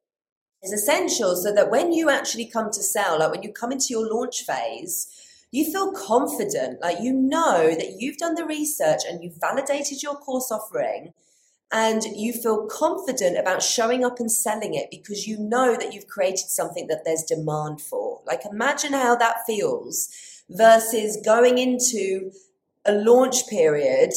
Is 0.63 0.73
essential 0.73 1.35
so 1.35 1.51
that 1.53 1.71
when 1.71 1.91
you 1.91 2.09
actually 2.09 2.45
come 2.45 2.69
to 2.71 2.83
sell, 2.83 3.19
like 3.19 3.31
when 3.31 3.41
you 3.41 3.51
come 3.51 3.71
into 3.71 3.87
your 3.89 4.07
launch 4.07 4.43
phase, 4.43 5.07
you 5.51 5.71
feel 5.71 5.91
confident, 5.91 6.79
like 6.81 6.99
you 7.01 7.13
know 7.13 7.73
that 7.75 7.95
you've 7.97 8.17
done 8.17 8.35
the 8.35 8.45
research 8.45 9.01
and 9.09 9.23
you've 9.23 9.39
validated 9.39 10.03
your 10.03 10.15
course 10.15 10.51
offering 10.51 11.13
and 11.71 12.03
you 12.03 12.33
feel 12.33 12.67
confident 12.67 13.37
about 13.37 13.63
showing 13.63 14.03
up 14.03 14.19
and 14.19 14.31
selling 14.31 14.73
it 14.73 14.91
because 14.91 15.25
you 15.25 15.37
know 15.37 15.75
that 15.77 15.93
you've 15.93 16.07
created 16.07 16.49
something 16.49 16.87
that 16.87 17.03
there's 17.05 17.23
demand 17.23 17.79
for. 17.81 18.21
Like, 18.25 18.41
imagine 18.45 18.93
how 18.93 19.15
that 19.15 19.45
feels 19.47 20.09
versus 20.49 21.17
going 21.23 21.57
into 21.57 22.31
a 22.85 22.91
launch 22.91 23.47
period 23.47 24.11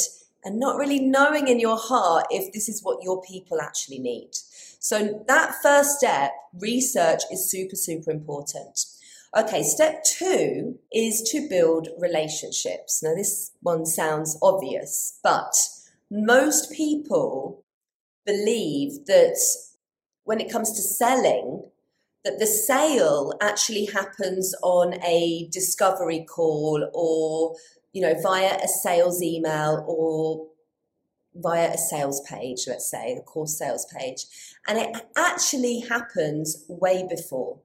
and 0.45 0.59
not 0.59 0.77
really 0.77 0.99
knowing 0.99 1.49
in 1.49 1.61
your 1.61 1.79
heart 1.79 2.27
if 2.31 2.53
this 2.53 2.69
is 2.69 2.83
what 2.83 3.03
your 3.03 3.23
people 3.23 3.61
actually 3.61 4.01
need. 4.01 4.31
So, 4.85 5.25
that 5.29 5.55
first 5.63 5.97
step, 5.97 6.33
research, 6.61 7.23
is 7.33 7.51
super, 7.51 7.75
super 7.75 8.11
important. 8.11 8.85
Okay, 9.35 9.63
step 9.63 10.05
two 10.05 10.79
is 10.93 11.23
to 11.31 11.49
build 11.49 11.89
relationships. 11.99 13.03
Now, 13.03 13.15
this 13.15 13.53
one 13.63 13.87
sounds 13.87 14.39
obvious, 14.43 15.19
but 15.23 15.55
most 16.11 16.71
people 16.71 17.65
believe 18.27 19.07
that 19.07 19.39
when 20.25 20.39
it 20.39 20.53
comes 20.53 20.73
to 20.73 20.83
selling, 20.83 21.71
that 22.23 22.39
the 22.39 22.47
sale 22.47 23.33
actually 23.41 23.87
happens 23.87 24.55
on 24.63 25.03
a 25.03 25.49
discovery 25.51 26.27
call 26.29 26.91
or 26.93 27.57
you 27.95 28.03
know 28.03 28.15
via 28.23 28.59
a 28.63 28.69
sales 28.69 29.23
email 29.23 29.83
or 29.89 30.47
via 31.37 31.73
a 31.73 31.79
sales 31.79 32.21
page 32.29 32.65
let's 32.67 32.91
say 32.91 33.15
the 33.15 33.23
course 33.23 33.59
sales 33.59 33.87
page 33.87 34.27
and 34.69 34.79
it 34.79 34.95
actually 35.17 35.81
happens 35.81 36.65
way 36.69 37.07
before 37.09 37.59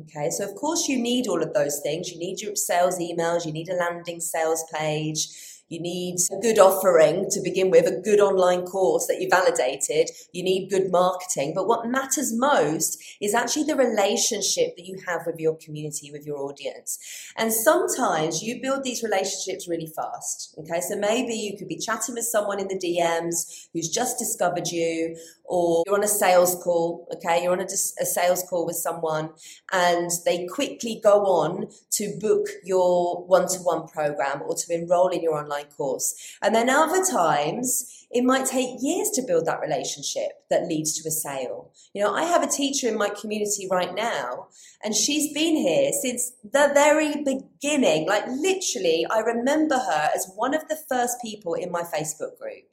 okay? 0.00 0.30
So 0.30 0.44
of 0.44 0.54
course 0.56 0.88
you 0.88 0.98
need 0.98 1.28
all 1.28 1.42
of 1.42 1.52
those 1.52 1.80
things. 1.80 2.10
You 2.10 2.18
need 2.18 2.40
your 2.40 2.56
sales 2.56 2.98
emails 2.98 3.46
you 3.46 3.52
need 3.52 3.68
a 3.68 3.74
landing 3.74 4.20
sales 4.20 4.64
page 4.72 5.28
you 5.74 5.80
need 5.80 6.16
a 6.32 6.40
good 6.40 6.58
offering 6.58 7.28
to 7.30 7.40
begin 7.42 7.70
with, 7.70 7.86
a 7.86 8.00
good 8.00 8.20
online 8.20 8.62
course 8.64 9.06
that 9.08 9.20
you 9.20 9.28
validated. 9.28 10.10
You 10.32 10.42
need 10.42 10.70
good 10.70 10.90
marketing. 10.90 11.52
But 11.54 11.66
what 11.66 11.88
matters 11.88 12.32
most 12.32 13.02
is 13.20 13.34
actually 13.34 13.64
the 13.64 13.76
relationship 13.76 14.76
that 14.76 14.86
you 14.86 14.98
have 15.06 15.22
with 15.26 15.38
your 15.38 15.56
community, 15.56 16.10
with 16.10 16.24
your 16.24 16.38
audience. 16.38 16.98
And 17.36 17.52
sometimes 17.52 18.42
you 18.42 18.62
build 18.62 18.84
these 18.84 19.02
relationships 19.02 19.68
really 19.68 19.90
fast. 19.94 20.54
Okay. 20.58 20.80
So 20.80 20.96
maybe 20.96 21.34
you 21.34 21.58
could 21.58 21.68
be 21.68 21.78
chatting 21.78 22.14
with 22.14 22.24
someone 22.24 22.60
in 22.60 22.68
the 22.68 22.78
DMs 22.78 23.68
who's 23.72 23.88
just 23.88 24.18
discovered 24.18 24.68
you, 24.68 25.16
or 25.44 25.82
you're 25.86 25.96
on 25.96 26.04
a 26.04 26.08
sales 26.08 26.54
call. 26.62 27.08
Okay. 27.14 27.42
You're 27.42 27.52
on 27.52 27.60
a, 27.60 27.64
a 27.64 28.06
sales 28.06 28.44
call 28.48 28.64
with 28.66 28.76
someone 28.76 29.30
and 29.72 30.10
they 30.24 30.46
quickly 30.46 31.00
go 31.02 31.24
on 31.24 31.68
to 31.90 32.16
book 32.20 32.46
your 32.64 33.24
one 33.26 33.48
to 33.48 33.58
one 33.58 33.88
program 33.88 34.42
or 34.42 34.54
to 34.54 34.74
enroll 34.74 35.08
in 35.08 35.22
your 35.22 35.34
online 35.34 35.63
online 35.64 35.76
course. 35.76 36.36
And 36.42 36.54
then 36.54 36.70
other 36.70 37.04
times, 37.04 38.06
it 38.10 38.24
might 38.24 38.46
take 38.46 38.80
years 38.80 39.10
to 39.10 39.22
build 39.22 39.46
that 39.46 39.60
relationship 39.60 40.44
that 40.50 40.66
leads 40.66 41.00
to 41.00 41.08
a 41.08 41.10
sale. 41.10 41.72
You 41.92 42.02
know, 42.02 42.14
I 42.14 42.24
have 42.24 42.42
a 42.42 42.48
teacher 42.48 42.88
in 42.88 42.96
my 42.96 43.08
community 43.08 43.66
right 43.70 43.94
now, 43.94 44.48
and 44.84 44.94
she's 44.94 45.32
been 45.32 45.56
here 45.56 45.90
since 45.92 46.32
the 46.42 46.70
very 46.74 47.22
beginning. 47.24 48.06
Like, 48.06 48.26
literally, 48.28 49.06
I 49.10 49.18
remember 49.20 49.76
her 49.76 50.10
as 50.14 50.30
one 50.36 50.54
of 50.54 50.68
the 50.68 50.78
first 50.88 51.16
people 51.22 51.54
in 51.54 51.72
my 51.72 51.82
Facebook 51.82 52.38
group. 52.38 52.64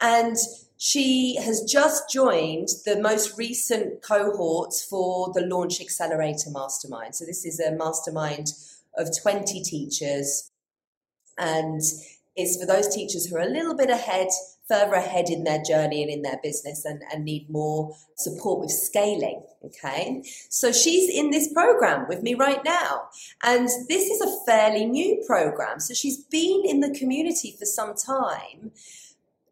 And 0.00 0.36
she 0.78 1.36
has 1.36 1.62
just 1.62 2.10
joined 2.10 2.68
the 2.84 3.00
most 3.00 3.38
recent 3.38 4.02
cohort 4.02 4.74
for 4.90 5.32
the 5.32 5.42
Launch 5.42 5.80
Accelerator 5.80 6.50
Mastermind. 6.50 7.14
So, 7.14 7.24
this 7.24 7.44
is 7.44 7.60
a 7.60 7.70
mastermind 7.70 8.48
of 8.96 9.08
20 9.22 9.62
teachers 9.62 10.50
and 11.38 11.80
is 12.36 12.56
for 12.56 12.66
those 12.66 12.94
teachers 12.94 13.26
who 13.26 13.36
are 13.36 13.40
a 13.40 13.46
little 13.46 13.74
bit 13.74 13.90
ahead, 13.90 14.28
further 14.68 14.94
ahead 14.94 15.28
in 15.28 15.44
their 15.44 15.62
journey 15.62 16.02
and 16.02 16.10
in 16.10 16.22
their 16.22 16.38
business 16.42 16.84
and, 16.84 17.02
and 17.12 17.24
need 17.24 17.48
more 17.50 17.94
support 18.16 18.60
with 18.60 18.70
scaling. 18.70 19.42
Okay. 19.64 20.22
So 20.48 20.72
she's 20.72 21.14
in 21.14 21.30
this 21.30 21.52
program 21.52 22.08
with 22.08 22.22
me 22.22 22.34
right 22.34 22.64
now. 22.64 23.08
And 23.42 23.68
this 23.88 24.10
is 24.10 24.20
a 24.20 24.44
fairly 24.46 24.86
new 24.86 25.22
program. 25.26 25.78
So 25.78 25.94
she's 25.94 26.18
been 26.18 26.62
in 26.64 26.80
the 26.80 26.90
community 26.90 27.54
for 27.58 27.66
some 27.66 27.94
time 27.94 28.72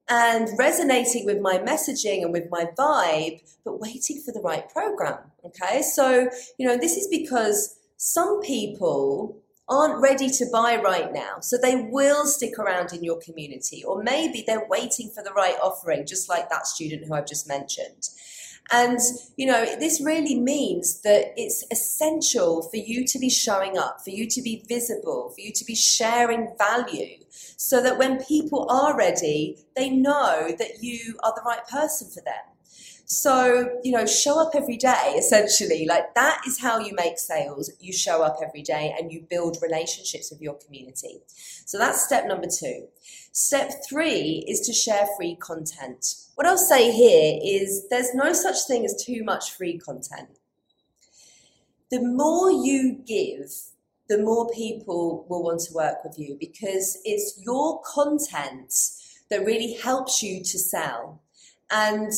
and 0.08 0.48
resonating 0.58 1.24
with 1.24 1.40
my 1.40 1.58
messaging 1.58 2.22
and 2.22 2.32
with 2.32 2.48
my 2.50 2.66
vibe, 2.76 3.40
but 3.64 3.78
waiting 3.80 4.20
for 4.24 4.32
the 4.32 4.40
right 4.40 4.68
program. 4.70 5.18
Okay. 5.44 5.82
So, 5.82 6.28
you 6.58 6.66
know, 6.66 6.76
this 6.76 6.96
is 6.96 7.06
because 7.08 7.76
some 7.96 8.40
people 8.40 9.36
aren't 9.70 10.02
ready 10.02 10.28
to 10.28 10.46
buy 10.52 10.76
right 10.76 11.12
now. 11.12 11.38
So 11.40 11.56
they 11.56 11.88
will 11.90 12.26
stick 12.26 12.58
around 12.58 12.92
in 12.92 13.04
your 13.04 13.20
community, 13.20 13.84
or 13.84 14.02
maybe 14.02 14.44
they're 14.46 14.66
waiting 14.68 15.10
for 15.14 15.22
the 15.22 15.32
right 15.32 15.56
offering, 15.62 16.04
just 16.06 16.28
like 16.28 16.50
that 16.50 16.66
student 16.66 17.06
who 17.06 17.14
I've 17.14 17.26
just 17.26 17.48
mentioned. 17.48 18.08
And, 18.72 19.00
you 19.36 19.46
know, 19.46 19.64
this 19.64 20.00
really 20.00 20.38
means 20.38 21.00
that 21.02 21.32
it's 21.36 21.64
essential 21.72 22.62
for 22.62 22.76
you 22.76 23.04
to 23.04 23.18
be 23.18 23.30
showing 23.30 23.78
up, 23.78 24.00
for 24.02 24.10
you 24.10 24.28
to 24.28 24.42
be 24.42 24.64
visible, 24.68 25.30
for 25.34 25.40
you 25.40 25.52
to 25.52 25.64
be 25.64 25.74
sharing 25.74 26.54
value, 26.58 27.24
so 27.30 27.82
that 27.82 27.98
when 27.98 28.22
people 28.24 28.70
are 28.70 28.96
ready, 28.96 29.64
they 29.74 29.90
know 29.90 30.54
that 30.56 30.82
you 30.82 31.16
are 31.22 31.32
the 31.34 31.42
right 31.44 31.66
person 31.66 32.08
for 32.10 32.20
them. 32.20 32.34
So, 33.12 33.80
you 33.82 33.90
know, 33.90 34.06
show 34.06 34.40
up 34.40 34.52
every 34.54 34.76
day, 34.76 35.16
essentially. 35.18 35.84
Like 35.84 36.14
that 36.14 36.42
is 36.46 36.60
how 36.60 36.78
you 36.78 36.94
make 36.94 37.18
sales. 37.18 37.68
You 37.80 37.92
show 37.92 38.22
up 38.22 38.38
every 38.40 38.62
day 38.62 38.94
and 38.96 39.12
you 39.12 39.26
build 39.28 39.58
relationships 39.60 40.30
with 40.30 40.40
your 40.40 40.54
community. 40.54 41.18
So 41.64 41.76
that's 41.76 42.04
step 42.04 42.26
number 42.28 42.46
two. 42.46 42.86
Step 43.32 43.72
three 43.88 44.44
is 44.46 44.60
to 44.60 44.72
share 44.72 45.08
free 45.16 45.34
content. 45.34 46.14
What 46.36 46.46
I'll 46.46 46.56
say 46.56 46.92
here 46.92 47.40
is 47.42 47.88
there's 47.90 48.14
no 48.14 48.32
such 48.32 48.58
thing 48.68 48.84
as 48.84 49.04
too 49.04 49.24
much 49.24 49.54
free 49.54 49.76
content. 49.76 50.28
The 51.90 52.00
more 52.00 52.52
you 52.52 53.02
give, 53.04 53.50
the 54.08 54.22
more 54.22 54.48
people 54.50 55.26
will 55.28 55.42
want 55.42 55.62
to 55.62 55.74
work 55.74 56.04
with 56.04 56.16
you 56.16 56.36
because 56.38 56.96
it's 57.04 57.42
your 57.44 57.82
content 57.82 58.72
that 59.30 59.44
really 59.44 59.72
helps 59.72 60.22
you 60.22 60.44
to 60.44 60.58
sell. 60.60 61.20
And 61.72 62.12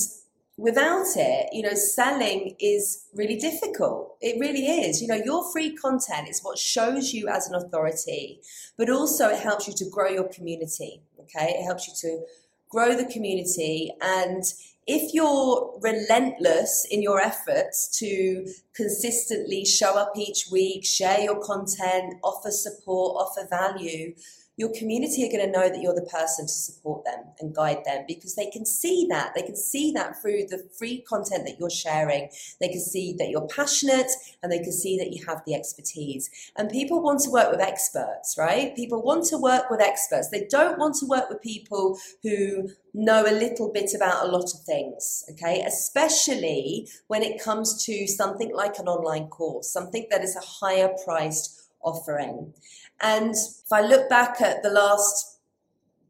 without 0.62 1.07
it, 1.16 1.49
you 1.52 1.61
know, 1.61 1.75
selling 1.75 2.54
is 2.61 3.07
really 3.14 3.35
difficult. 3.37 4.16
It 4.21 4.38
really 4.38 4.64
is. 4.64 5.02
You 5.02 5.09
know, 5.09 5.16
your 5.16 5.50
free 5.50 5.75
content 5.75 6.28
is 6.28 6.40
what 6.40 6.57
shows 6.57 7.12
you 7.12 7.26
as 7.26 7.49
an 7.49 7.57
authority, 7.57 8.40
but 8.78 8.88
also 8.88 9.28
it 9.28 9.40
helps 9.40 9.66
you 9.66 9.75
to 9.75 9.85
grow 9.90 10.09
your 10.09 10.28
community. 10.28 11.02
Okay. 11.19 11.57
It 11.59 11.64
helps 11.64 11.88
you 11.88 11.95
to 12.02 12.25
grow 12.71 12.95
the 12.95 13.07
community. 13.07 13.92
And 14.00 14.45
if 14.87 15.12
you're 15.12 15.76
relentless 15.83 16.87
in 16.88 17.02
your 17.02 17.21
efforts 17.21 17.99
to 17.99 18.47
consistently 18.73 19.64
show 19.64 19.99
up 19.99 20.12
each 20.16 20.47
week, 20.52 20.85
share 20.85 21.21
your 21.21 21.40
content, 21.42 22.14
offer 22.23 22.52
support, 22.52 23.16
offer 23.16 23.49
value, 23.49 24.14
your 24.62 24.73
community 24.78 25.26
are 25.26 25.33
going 25.33 25.45
to 25.45 25.59
know 25.59 25.69
that 25.69 25.83
you're 25.83 25.92
the 25.92 26.02
person 26.02 26.47
to 26.47 26.52
support 26.52 27.04
them 27.04 27.25
and 27.40 27.52
guide 27.52 27.85
them 27.85 28.04
because 28.07 28.37
they 28.37 28.47
can 28.47 28.64
see 28.64 29.09
that. 29.11 29.35
They 29.35 29.42
can 29.42 29.57
see 29.57 29.90
that 29.90 30.23
through 30.23 30.47
the 30.49 30.62
free 30.78 31.02
content 31.09 31.47
that 31.47 31.59
you're 31.59 31.69
sharing. 31.69 32.31
They 32.61 32.69
can 32.69 32.81
see 32.81 33.12
that 33.19 33.28
you're 33.28 33.49
passionate 33.49 34.12
and 34.40 34.52
they 34.52 34.61
can 34.61 34.71
see 34.71 34.97
that 34.99 35.12
you 35.12 35.26
have 35.26 35.42
the 35.45 35.54
expertise. 35.57 36.31
And 36.57 36.71
people 36.71 37.02
want 37.02 37.19
to 37.23 37.31
work 37.31 37.50
with 37.50 37.61
experts, 37.61 38.37
right? 38.38 38.76
People 38.76 39.02
want 39.02 39.25
to 39.31 39.37
work 39.37 39.69
with 39.69 39.81
experts. 39.81 40.28
They 40.28 40.47
don't 40.49 40.78
want 40.78 40.95
to 41.00 41.07
work 41.07 41.28
with 41.28 41.42
people 41.42 41.99
who 42.23 42.69
know 42.95 43.25
a 43.26 43.35
little 43.35 43.73
bit 43.73 43.95
about 43.97 44.25
a 44.25 44.31
lot 44.31 44.45
of 44.54 44.61
things, 44.64 45.25
okay? 45.33 45.64
Especially 45.66 46.88
when 47.09 47.25
it 47.25 47.42
comes 47.42 47.85
to 47.87 48.07
something 48.07 48.54
like 48.54 48.78
an 48.78 48.87
online 48.87 49.26
course, 49.26 49.73
something 49.73 50.07
that 50.12 50.23
is 50.23 50.37
a 50.37 50.64
higher 50.64 50.90
priced 51.04 51.59
offering. 51.83 52.54
And 53.03 53.35
if 53.35 53.73
I 53.73 53.83
look 53.83 54.09
back 54.09 54.41
at 54.41 54.63
the 54.63 54.71
last 54.71 55.39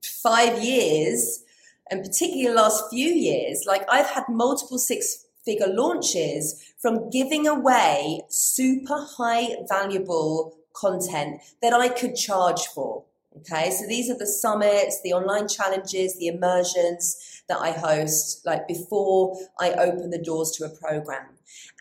five 0.04 0.62
years, 0.62 1.42
and 1.90 2.02
particularly 2.02 2.46
the 2.46 2.62
last 2.62 2.84
few 2.90 3.08
years, 3.08 3.64
like 3.66 3.82
I've 3.90 4.10
had 4.10 4.24
multiple 4.28 4.78
six 4.78 5.26
figure 5.44 5.68
launches 5.68 6.72
from 6.80 7.10
giving 7.10 7.46
away 7.46 8.22
super 8.28 9.06
high 9.16 9.56
valuable 9.68 10.56
content 10.74 11.40
that 11.60 11.72
I 11.72 11.88
could 11.88 12.14
charge 12.14 12.66
for. 12.74 13.04
Okay, 13.38 13.70
so 13.70 13.86
these 13.86 14.10
are 14.10 14.18
the 14.18 14.26
summits, 14.26 15.00
the 15.02 15.14
online 15.14 15.48
challenges, 15.48 16.18
the 16.18 16.26
immersions 16.26 17.42
that 17.48 17.58
I 17.58 17.70
host, 17.70 18.44
like 18.44 18.68
before 18.68 19.38
I 19.58 19.72
open 19.72 20.10
the 20.10 20.22
doors 20.22 20.50
to 20.52 20.66
a 20.66 20.68
program. 20.68 21.28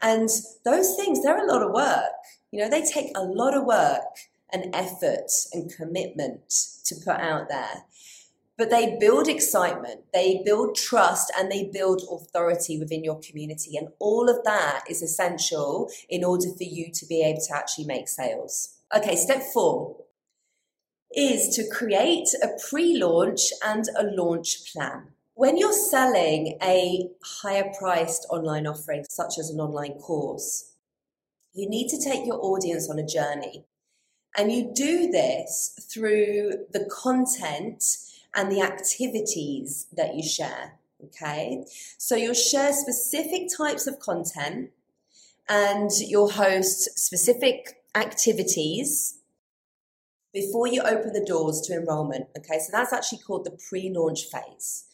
And 0.01 0.29
those 0.63 0.95
things, 0.95 1.21
they're 1.21 1.45
a 1.45 1.51
lot 1.51 1.61
of 1.61 1.73
work. 1.73 2.13
You 2.51 2.61
know, 2.61 2.69
they 2.69 2.83
take 2.83 3.11
a 3.15 3.23
lot 3.23 3.53
of 3.53 3.65
work 3.65 4.01
and 4.53 4.73
effort 4.75 5.31
and 5.53 5.71
commitment 5.71 6.49
to 6.85 6.95
put 6.95 7.19
out 7.19 7.49
there. 7.49 7.85
But 8.57 8.69
they 8.69 8.97
build 8.99 9.27
excitement, 9.27 10.01
they 10.13 10.41
build 10.45 10.75
trust, 10.75 11.31
and 11.37 11.51
they 11.51 11.71
build 11.73 12.03
authority 12.11 12.77
within 12.77 13.03
your 13.03 13.19
community. 13.19 13.75
And 13.75 13.87
all 13.97 14.29
of 14.29 14.43
that 14.43 14.83
is 14.87 15.01
essential 15.01 15.89
in 16.09 16.23
order 16.23 16.47
for 16.55 16.63
you 16.63 16.91
to 16.93 17.05
be 17.07 17.23
able 17.23 17.41
to 17.41 17.55
actually 17.55 17.85
make 17.85 18.07
sales. 18.07 18.77
Okay, 18.95 19.15
step 19.15 19.41
four 19.53 19.95
is 21.15 21.55
to 21.55 21.67
create 21.67 22.29
a 22.43 22.49
pre 22.69 22.97
launch 22.97 23.51
and 23.65 23.85
a 23.97 24.03
launch 24.03 24.71
plan. 24.71 25.07
When 25.33 25.57
you're 25.57 25.73
selling 25.73 26.57
a 26.61 27.09
higher 27.41 27.71
priced 27.79 28.27
online 28.29 28.67
offering, 28.67 29.05
such 29.09 29.39
as 29.39 29.49
an 29.49 29.59
online 29.59 29.93
course, 29.93 30.73
you 31.53 31.67
need 31.67 31.89
to 31.89 32.01
take 32.01 32.25
your 32.25 32.39
audience 32.45 32.89
on 32.89 32.99
a 32.99 33.05
journey. 33.05 33.65
And 34.37 34.51
you 34.51 34.71
do 34.73 35.11
this 35.11 35.77
through 35.91 36.65
the 36.71 36.85
content 36.85 37.83
and 38.33 38.51
the 38.51 38.61
activities 38.61 39.87
that 39.93 40.15
you 40.15 40.23
share. 40.23 40.79
Okay. 41.05 41.65
So 41.97 42.15
you'll 42.15 42.33
share 42.33 42.73
specific 42.73 43.49
types 43.55 43.87
of 43.87 43.99
content 43.99 44.69
and 45.49 45.89
you'll 45.99 46.31
host 46.31 46.97
specific 46.97 47.83
activities 47.95 49.17
before 50.33 50.67
you 50.67 50.81
open 50.81 51.11
the 51.11 51.25
doors 51.25 51.59
to 51.61 51.73
enrollment. 51.73 52.27
Okay. 52.37 52.59
So 52.59 52.69
that's 52.71 52.93
actually 52.93 53.19
called 53.19 53.45
the 53.45 53.57
pre 53.69 53.91
launch 53.93 54.25
phase. 54.25 54.85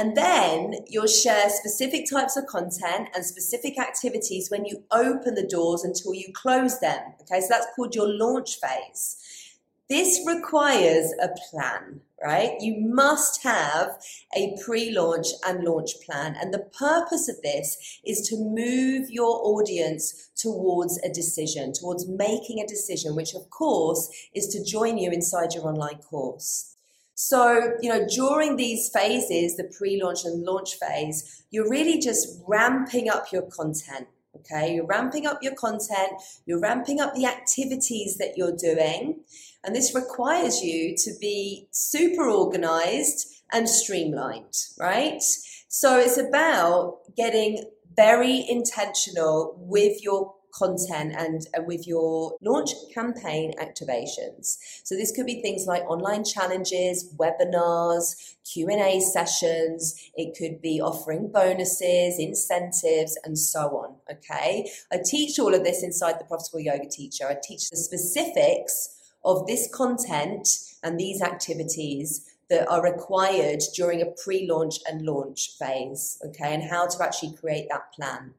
And 0.00 0.16
then 0.16 0.76
you'll 0.88 1.06
share 1.06 1.50
specific 1.50 2.08
types 2.10 2.34
of 2.34 2.46
content 2.46 3.10
and 3.14 3.22
specific 3.22 3.78
activities 3.78 4.50
when 4.50 4.64
you 4.64 4.82
open 4.90 5.34
the 5.34 5.46
doors 5.46 5.84
until 5.84 6.14
you 6.14 6.32
close 6.32 6.80
them. 6.80 7.00
Okay, 7.20 7.42
so 7.42 7.48
that's 7.50 7.66
called 7.76 7.94
your 7.94 8.08
launch 8.08 8.58
phase. 8.58 9.58
This 9.90 10.24
requires 10.26 11.12
a 11.22 11.28
plan, 11.50 12.00
right? 12.24 12.52
You 12.60 12.80
must 12.80 13.42
have 13.42 14.02
a 14.34 14.56
pre 14.64 14.90
launch 14.90 15.26
and 15.46 15.64
launch 15.64 15.90
plan. 16.06 16.34
And 16.40 16.54
the 16.54 16.70
purpose 16.78 17.28
of 17.28 17.42
this 17.42 18.00
is 18.02 18.26
to 18.30 18.36
move 18.38 19.10
your 19.10 19.38
audience 19.42 20.30
towards 20.34 20.98
a 21.04 21.10
decision, 21.10 21.74
towards 21.74 22.08
making 22.08 22.58
a 22.58 22.66
decision, 22.66 23.14
which 23.14 23.34
of 23.34 23.50
course 23.50 24.08
is 24.32 24.46
to 24.46 24.64
join 24.64 24.96
you 24.96 25.10
inside 25.10 25.52
your 25.52 25.68
online 25.68 25.98
course. 25.98 26.70
So, 27.14 27.74
you 27.80 27.90
know, 27.90 28.06
during 28.06 28.56
these 28.56 28.90
phases, 28.92 29.56
the 29.56 29.70
pre 29.76 30.02
launch 30.02 30.24
and 30.24 30.42
launch 30.42 30.74
phase, 30.74 31.44
you're 31.50 31.68
really 31.68 31.98
just 31.98 32.40
ramping 32.46 33.10
up 33.10 33.32
your 33.32 33.42
content. 33.42 34.08
Okay, 34.36 34.74
you're 34.74 34.86
ramping 34.86 35.26
up 35.26 35.42
your 35.42 35.54
content, 35.54 36.12
you're 36.46 36.60
ramping 36.60 37.00
up 37.00 37.14
the 37.14 37.26
activities 37.26 38.16
that 38.18 38.36
you're 38.36 38.56
doing, 38.56 39.20
and 39.64 39.74
this 39.74 39.94
requires 39.94 40.62
you 40.62 40.94
to 40.96 41.10
be 41.20 41.66
super 41.72 42.28
organized 42.28 43.26
and 43.52 43.68
streamlined, 43.68 44.54
right? 44.78 45.22
So 45.68 45.98
it's 45.98 46.16
about 46.16 46.98
getting 47.16 47.64
very 47.96 48.44
intentional 48.48 49.56
with 49.58 50.02
your 50.02 50.34
content 50.52 51.14
and, 51.16 51.46
with 51.66 51.86
your 51.86 52.36
launch 52.40 52.70
campaign 52.92 53.52
activations. 53.58 54.56
So 54.84 54.94
this 54.94 55.12
could 55.12 55.26
be 55.26 55.40
things 55.42 55.66
like 55.66 55.82
online 55.84 56.24
challenges, 56.24 57.12
webinars, 57.16 58.36
Q&A 58.52 59.00
sessions, 59.00 60.10
it 60.14 60.36
could 60.36 60.60
be 60.60 60.80
offering 60.80 61.30
bonuses, 61.32 62.18
incentives 62.18 63.16
and 63.24 63.38
so 63.38 63.60
on, 63.78 63.94
okay? 64.10 64.70
I 64.92 64.98
teach 65.04 65.38
all 65.38 65.54
of 65.54 65.64
this 65.64 65.82
inside 65.82 66.18
the 66.18 66.24
Profitable 66.24 66.60
Yoga 66.60 66.88
Teacher. 66.88 67.26
I 67.28 67.36
teach 67.40 67.70
the 67.70 67.76
specifics 67.76 68.96
of 69.24 69.46
this 69.46 69.68
content 69.72 70.48
and 70.82 70.98
these 70.98 71.22
activities 71.22 72.26
that 72.48 72.68
are 72.68 72.82
required 72.82 73.60
during 73.76 74.02
a 74.02 74.12
pre-launch 74.24 74.80
and 74.88 75.02
launch 75.02 75.50
phase, 75.58 76.20
okay, 76.26 76.52
and 76.52 76.64
how 76.64 76.86
to 76.86 77.02
actually 77.02 77.32
create 77.36 77.68
that 77.70 77.92
plan. 77.92 78.34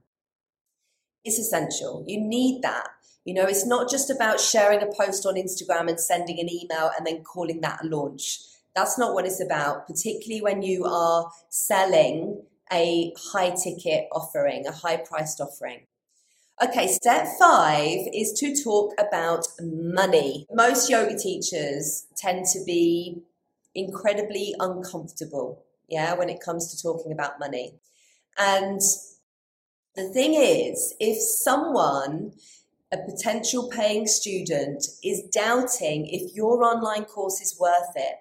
It's 1.24 1.40
essential. 1.40 2.04
You 2.08 2.20
need 2.20 2.62
that. 2.64 2.88
You 3.26 3.36
know, 3.36 3.46
it's 3.46 3.66
not 3.66 3.90
just 3.90 4.10
about 4.10 4.40
sharing 4.40 4.82
a 4.82 4.88
post 4.88 5.26
on 5.26 5.36
Instagram 5.36 5.88
and 5.88 6.00
sending 6.00 6.40
an 6.40 6.50
email 6.52 6.92
and 6.98 7.06
then 7.06 7.24
calling 7.24 7.62
that 7.62 7.84
a 7.84 7.88
launch. 7.88 8.40
That's 8.76 8.98
not 8.98 9.14
what 9.14 9.26
it's 9.26 9.42
about, 9.42 9.86
particularly 9.86 10.42
when 10.42 10.64
you 10.64 10.86
are 10.86 11.30
selling 11.50 12.44
a 12.72 13.14
high 13.32 13.52
ticket 13.52 14.08
offering, 14.12 14.66
a 14.66 14.72
high 14.72 14.98
priced 14.98 15.40
offering. 15.40 15.82
Okay, 16.64 16.88
step 16.88 17.28
five 17.40 18.00
is 18.14 18.34
to 18.40 18.56
talk 18.56 18.94
about 19.00 19.48
money. 19.62 20.46
Most 20.52 20.90
yoga 20.90 21.18
teachers 21.18 22.06
tend 22.16 22.46
to 22.54 22.64
be 22.66 23.24
incredibly 23.76 24.54
uncomfortable, 24.60 25.64
yeah, 25.90 26.14
when 26.14 26.30
it 26.30 26.40
comes 26.40 26.72
to 26.72 26.82
talking 26.82 27.12
about 27.12 27.40
money. 27.40 27.80
And 28.38 28.80
the 29.96 30.10
thing 30.10 30.34
is, 30.36 30.96
if 31.00 31.22
someone, 31.22 32.34
a 32.92 32.98
potential 32.98 33.70
paying 33.70 34.08
student, 34.08 34.86
is 35.04 35.24
doubting 35.34 36.08
if 36.08 36.34
your 36.34 36.64
online 36.64 37.06
course 37.06 37.42
is 37.42 37.58
worth 37.60 37.94
it, 37.96 38.16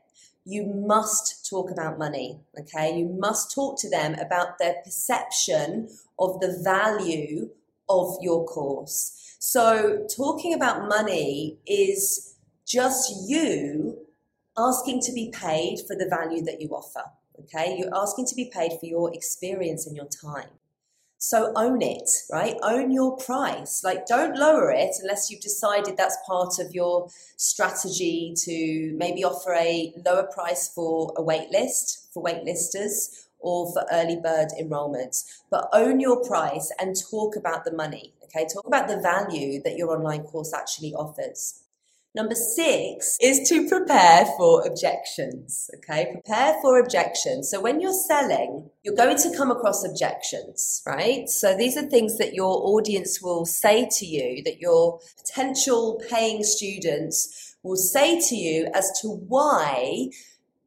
you 0.45 0.65
must 0.67 1.49
talk 1.49 1.71
about 1.71 1.99
money. 1.99 2.41
Okay. 2.59 2.99
You 2.99 3.09
must 3.09 3.55
talk 3.55 3.79
to 3.81 3.91
them 3.91 4.15
about 4.15 4.59
their 4.59 4.77
perception 4.85 5.89
of 6.19 6.41
the 6.41 6.61
value 6.65 7.51
of 7.89 8.17
your 8.21 8.45
course. 8.47 9.37
So, 9.39 10.07
talking 10.15 10.55
about 10.55 10.89
money 10.89 11.59
is 11.67 12.37
just 12.67 13.29
you 13.29 13.99
asking 14.57 15.01
to 15.03 15.13
be 15.13 15.33
paid 15.33 15.81
for 15.87 15.97
the 15.97 16.09
value 16.09 16.43
that 16.45 16.61
you 16.61 16.69
offer. 16.71 17.05
Okay. 17.41 17.77
You're 17.79 17.95
asking 17.95 18.27
to 18.27 18.35
be 18.35 18.51
paid 18.53 18.73
for 18.81 18.87
your 18.87 19.15
experience 19.15 19.87
and 19.87 19.97
your 19.97 20.09
time. 20.09 20.51
So 21.23 21.53
own 21.55 21.83
it, 21.83 22.09
right? 22.33 22.57
Own 22.63 22.91
your 22.91 23.15
price. 23.19 23.85
Like, 23.85 24.07
don't 24.07 24.39
lower 24.39 24.71
it 24.71 24.97
unless 25.03 25.31
you've 25.31 25.43
decided 25.43 25.99
that's 25.99 26.17
part 26.27 26.59
of 26.59 26.75
your 26.75 27.09
strategy 27.37 28.33
to 28.39 28.95
maybe 28.97 29.23
offer 29.23 29.53
a 29.53 29.93
lower 30.07 30.27
price 30.33 30.69
for 30.69 31.13
a 31.19 31.23
wait 31.23 31.51
list, 31.51 32.09
for 32.15 32.25
waitlisters, 32.25 33.27
or 33.39 33.71
for 33.71 33.85
early 33.93 34.17
bird 34.17 34.49
enrollments. 34.59 35.43
But 35.51 35.69
own 35.75 36.01
your 36.01 36.25
price 36.25 36.73
and 36.81 36.97
talk 36.97 37.37
about 37.37 37.67
the 37.67 37.73
money, 37.73 38.15
okay? 38.25 38.47
Talk 38.51 38.67
about 38.67 38.89
the 38.89 39.01
value 39.01 39.61
that 39.63 39.77
your 39.77 39.95
online 39.95 40.23
course 40.23 40.55
actually 40.55 40.95
offers. 40.95 41.63
Number 42.13 42.35
six 42.35 43.17
is 43.21 43.49
to 43.49 43.69
prepare 43.69 44.25
for 44.37 44.67
objections. 44.67 45.71
Okay, 45.77 46.11
prepare 46.13 46.57
for 46.61 46.81
objections. 46.81 47.49
So 47.49 47.61
when 47.61 47.81
you're 47.81 47.93
selling, 47.93 48.69
you're 48.83 48.97
going 48.97 49.17
to 49.19 49.37
come 49.37 49.53
across 49.53 49.85
objections, 49.85 50.83
right? 50.85 51.29
So 51.29 51.57
these 51.57 51.77
are 51.77 51.83
things 51.83 52.19
that 52.19 52.35
your 52.35 52.67
audience 52.67 53.23
will 53.23 53.47
say 53.47 53.89
to 53.99 54.07
you, 54.07 54.43
that 54.43 54.61
your 54.61 54.99
potential 55.19 56.03
paying 56.11 56.43
students 56.43 57.57
will 57.63 57.77
say 57.77 58.21
to 58.29 58.35
you 58.35 58.69
as 58.75 58.91
to 59.03 59.09
why 59.09 60.09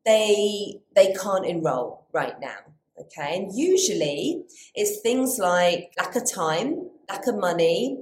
they 0.05 0.79
they 0.95 1.13
can't 1.13 1.45
enroll 1.45 2.07
right 2.13 2.39
now. 2.39 2.59
Okay, 2.97 3.35
and 3.35 3.51
usually 3.53 4.45
it's 4.75 5.01
things 5.01 5.39
like 5.39 5.91
lack 5.99 6.15
of 6.15 6.31
time, 6.31 6.89
lack 7.09 7.27
of 7.27 7.35
money, 7.35 7.97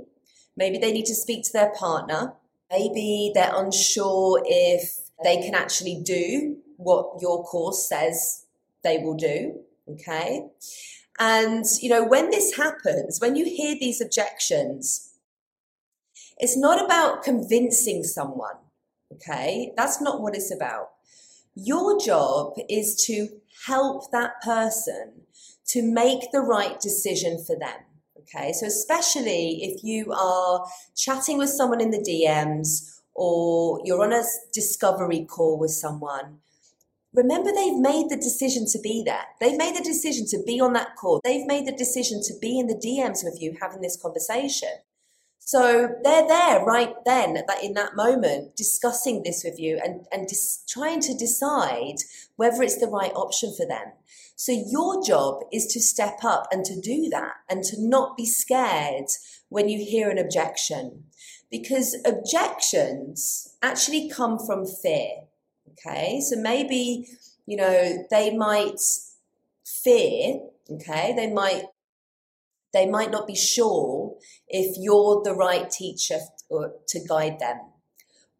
maybe 0.55 0.77
they 0.77 0.91
need 0.91 1.05
to 1.05 1.15
speak 1.15 1.43
to 1.45 1.53
their 1.53 1.71
partner 1.73 2.33
Maybe 2.71 3.31
they're 3.33 3.53
unsure 3.53 4.41
if 4.45 4.97
they 5.23 5.37
can 5.37 5.53
actually 5.53 6.01
do 6.03 6.57
what 6.77 7.21
your 7.21 7.43
course 7.43 7.87
says 7.87 8.45
they 8.83 8.97
will 8.97 9.15
do. 9.15 9.59
Okay. 9.89 10.47
And, 11.19 11.65
you 11.81 11.89
know, 11.89 12.03
when 12.03 12.31
this 12.31 12.55
happens, 12.55 13.19
when 13.19 13.35
you 13.35 13.45
hear 13.45 13.75
these 13.79 14.01
objections, 14.01 15.11
it's 16.37 16.57
not 16.57 16.83
about 16.83 17.23
convincing 17.23 18.03
someone. 18.03 18.55
Okay. 19.13 19.73
That's 19.75 20.01
not 20.01 20.21
what 20.21 20.35
it's 20.35 20.53
about. 20.53 20.89
Your 21.53 21.99
job 21.99 22.53
is 22.69 23.03
to 23.07 23.27
help 23.65 24.09
that 24.11 24.41
person 24.41 25.25
to 25.67 25.83
make 25.83 26.31
the 26.31 26.39
right 26.39 26.79
decision 26.79 27.43
for 27.45 27.57
them. 27.57 27.90
Okay, 28.21 28.53
so 28.53 28.67
especially 28.67 29.63
if 29.63 29.83
you 29.83 30.11
are 30.11 30.65
chatting 30.95 31.37
with 31.37 31.49
someone 31.49 31.81
in 31.81 31.91
the 31.91 31.99
DMs 31.99 32.99
or 33.13 33.79
you're 33.83 34.03
on 34.03 34.13
a 34.13 34.23
discovery 34.53 35.25
call 35.25 35.57
with 35.57 35.71
someone, 35.71 36.37
remember 37.13 37.51
they've 37.51 37.77
made 37.77 38.09
the 38.09 38.17
decision 38.17 38.65
to 38.67 38.79
be 38.79 39.03
there. 39.05 39.25
They've 39.39 39.57
made 39.57 39.75
the 39.75 39.83
decision 39.83 40.25
to 40.27 40.43
be 40.45 40.59
on 40.61 40.73
that 40.73 40.95
call. 40.95 41.19
They've 41.23 41.47
made 41.47 41.65
the 41.65 41.71
decision 41.71 42.21
to 42.23 42.33
be 42.39 42.59
in 42.59 42.67
the 42.67 42.75
DMs 42.75 43.23
with 43.23 43.41
you 43.41 43.57
having 43.59 43.81
this 43.81 43.99
conversation. 43.99 44.69
So 45.43 45.89
they're 46.03 46.27
there 46.27 46.63
right 46.63 46.93
then, 47.03 47.33
that 47.33 47.63
in 47.63 47.73
that 47.73 47.95
moment, 47.95 48.55
discussing 48.55 49.23
this 49.23 49.43
with 49.43 49.59
you 49.59 49.79
and 49.83 50.05
and 50.11 50.27
dis- 50.27 50.63
trying 50.69 51.01
to 51.01 51.17
decide 51.17 51.97
whether 52.35 52.61
it's 52.61 52.79
the 52.79 52.87
right 52.87 53.11
option 53.15 53.53
for 53.57 53.65
them. 53.65 53.91
So 54.35 54.51
your 54.51 55.03
job 55.03 55.43
is 55.51 55.67
to 55.73 55.79
step 55.79 56.23
up 56.23 56.47
and 56.51 56.63
to 56.65 56.79
do 56.79 57.09
that 57.09 57.33
and 57.49 57.63
to 57.65 57.75
not 57.79 58.15
be 58.17 58.25
scared 58.25 59.09
when 59.49 59.67
you 59.67 59.83
hear 59.83 60.09
an 60.09 60.17
objection. 60.17 61.05
Because 61.49 61.97
objections 62.05 63.55
actually 63.61 64.09
come 64.09 64.39
from 64.39 64.65
fear. 64.65 65.25
Okay. 65.71 66.21
So 66.21 66.37
maybe, 66.37 67.07
you 67.45 67.57
know, 67.57 68.05
they 68.09 68.35
might 68.35 68.79
fear, 69.65 70.39
okay, 70.69 71.13
they 71.15 71.31
might 71.31 71.63
they 72.73 72.85
might 72.85 73.11
not 73.11 73.27
be 73.27 73.35
sure 73.35 74.00
if 74.47 74.75
you're 74.77 75.21
the 75.23 75.33
right 75.33 75.69
teacher 75.69 76.17
to 76.49 76.99
guide 77.07 77.39
them. 77.39 77.59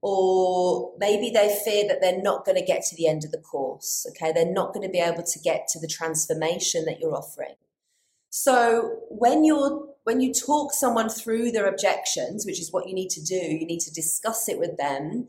Or 0.04 0.94
maybe 0.98 1.30
they 1.30 1.56
fear 1.63 1.88
that 1.88 2.02
they're 2.02 2.22
not 2.22 2.44
going 2.44 2.58
to 2.58 2.65
get 2.65 2.84
to 2.86 2.96
the 2.96 3.08
end 3.08 3.24
of 3.24 3.32
the 3.32 3.38
course 3.38 4.08
okay? 4.10 4.32
They're 4.32 4.52
not 4.52 4.74
going 4.74 4.86
to 4.86 4.91
be 4.91 5.00
able 5.00 5.24
to 5.24 5.39
get 5.39 5.67
to 5.70 5.80
the 5.80 5.88
transformation 5.88 6.86
that 6.86 7.00
you're 7.00 7.15
offering. 7.15 7.56
So 8.32 9.02
when 9.10 9.44
you're 9.44 9.88
when 10.04 10.20
you 10.20 10.34
talk 10.34 10.74
someone 10.74 11.10
through 11.10 11.52
their 11.52 11.67
objections 11.67 12.46
which 12.46 12.60
is 12.60 12.72
what 12.72 12.88
you 12.88 12.96
need 12.96 13.10
to 13.10 13.22
do 13.22 13.36
you 13.36 13.67
need 13.67 13.82
to 13.82 13.94
discuss 13.94 14.50
it 14.50 14.58
with 14.58 14.78
them 14.78 15.28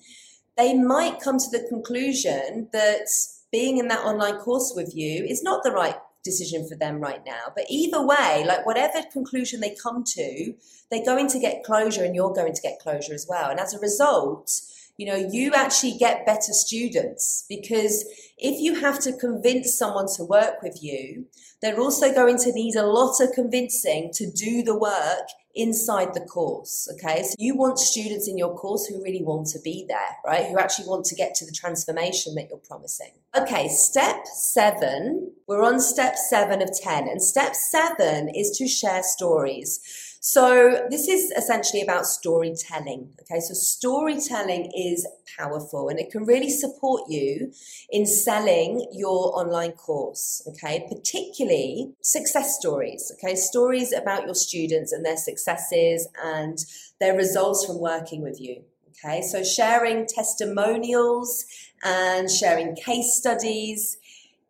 they 0.57 0.75
might 0.75 1.21
come 1.21 1.38
to 1.38 1.51
the 1.51 1.67
conclusion 1.69 2.69
that 2.73 3.07
being 3.51 3.79
in 3.79 3.88
that 3.88 4.05
online 4.05 4.37
course 4.37 4.73
with 4.75 4.95
you 4.95 5.25
is 5.25 5.43
not 5.43 5.62
the 5.62 5.71
right 5.71 5.97
decision 6.25 6.69
for 6.69 6.77
them 6.77 7.01
right 7.01 7.25
now. 7.27 7.53
But 7.55 7.67
either 7.69 8.05
way, 8.05 8.45
like 8.47 8.65
whatever 8.67 9.03
conclusion 9.13 9.61
they 9.61 9.77
come 9.83 10.05
to, 10.05 10.55
they're 10.91 11.05
going 11.05 11.29
to 11.29 11.39
get 11.39 11.65
closure 11.65 12.05
and 12.05 12.15
you're 12.15 12.33
going 12.33 12.55
to 12.55 12.63
get 12.63 12.79
closure 12.79 13.15
as 13.15 13.27
well. 13.29 13.51
And 13.51 13.61
as 13.61 13.75
a 13.75 13.81
result, 13.81 14.51
you 14.97 15.07
know, 15.07 15.17
you 15.17 15.53
actually 15.55 15.97
get 15.99 16.27
better 16.27 16.53
students 16.53 17.45
because 17.49 18.05
if 18.39 18.61
you 18.61 18.75
have 18.81 19.01
to 19.01 19.13
convince 19.17 19.77
someone 19.77 20.07
to 20.17 20.25
work 20.25 20.63
with 20.63 20.83
you, 20.83 21.27
they're 21.61 21.81
also 21.81 22.13
going 22.13 22.39
to 22.39 22.53
need 22.53 22.77
a 22.77 22.87
lot 22.87 23.21
of 23.21 23.33
convincing 23.33 24.11
to 24.15 24.31
do 24.31 24.63
the 24.63 24.79
work 24.79 25.29
inside 25.55 26.15
the 26.15 26.21
course. 26.21 26.88
Okay. 26.95 27.23
So 27.23 27.35
you 27.38 27.57
want 27.57 27.79
students 27.79 28.29
in 28.29 28.38
your 28.38 28.55
course 28.55 28.87
who 28.87 29.03
really 29.03 29.23
want 29.23 29.49
to 29.49 29.61
be 29.61 29.85
there, 29.88 30.17
right? 30.25 30.47
Who 30.47 30.59
actually 30.59 30.88
want 30.88 31.05
to 31.07 31.15
get 31.15 31.35
to 31.37 31.47
the 31.47 31.53
transformation 31.53 32.35
that 32.37 32.49
you're 32.49 32.59
promising. 32.59 33.12
Okay. 33.37 33.69
Step 33.69 34.27
seven. 34.27 35.33
We're 35.47 35.65
on 35.65 35.81
step 35.81 36.17
seven 36.17 36.62
of 36.62 36.71
10 36.79 37.09
and 37.09 37.23
step 37.23 37.55
seven 37.55 38.29
is 38.35 38.57
to 38.59 38.67
share 38.67 39.03
stories. 39.03 40.12
So 40.25 40.87
this 40.89 41.09
is 41.09 41.33
essentially 41.33 41.83
about 41.83 42.07
storytelling. 42.07 43.13
Okay, 43.23 43.41
so 43.41 43.55
storytelling 43.55 44.71
is 44.73 45.05
powerful 45.37 45.89
and 45.89 45.99
it 45.99 46.13
can 46.13 46.25
really 46.25 46.49
support 46.49 47.11
you 47.11 47.53
in 47.91 48.07
selling 48.07 48.87
your 48.93 49.37
online 49.37 49.73
course. 49.73 50.41
Okay, 50.47 50.87
particularly 50.89 51.95
success 52.03 52.57
stories. 52.57 53.11
Okay, 53.15 53.35
stories 53.35 53.93
about 53.93 54.25
your 54.25 54.37
students 54.37 54.93
and 54.93 55.05
their 55.05 55.17
successes 55.17 56.07
and 56.23 56.57
their 57.01 57.17
results 57.17 57.67
from 57.67 57.81
working 57.81 58.23
with 58.23 58.41
you. 58.41 58.63
Okay, 58.91 59.23
so 59.23 59.43
sharing 59.43 60.07
testimonials 60.07 61.45
and 61.83 62.31
sharing 62.31 62.77
case 62.77 63.17
studies 63.17 63.99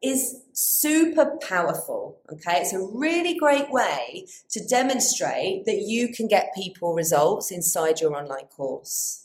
is 0.02 0.42
super 0.52 1.38
powerful. 1.40 2.18
Okay, 2.32 2.60
it's 2.60 2.72
a 2.72 2.80
really 2.80 3.36
great 3.36 3.70
way 3.70 4.26
to 4.50 4.66
demonstrate 4.66 5.64
that 5.66 5.82
you 5.82 6.12
can 6.12 6.28
get 6.28 6.54
people 6.54 6.94
results 6.94 7.50
inside 7.50 8.00
your 8.00 8.16
online 8.16 8.46
course 8.46 9.21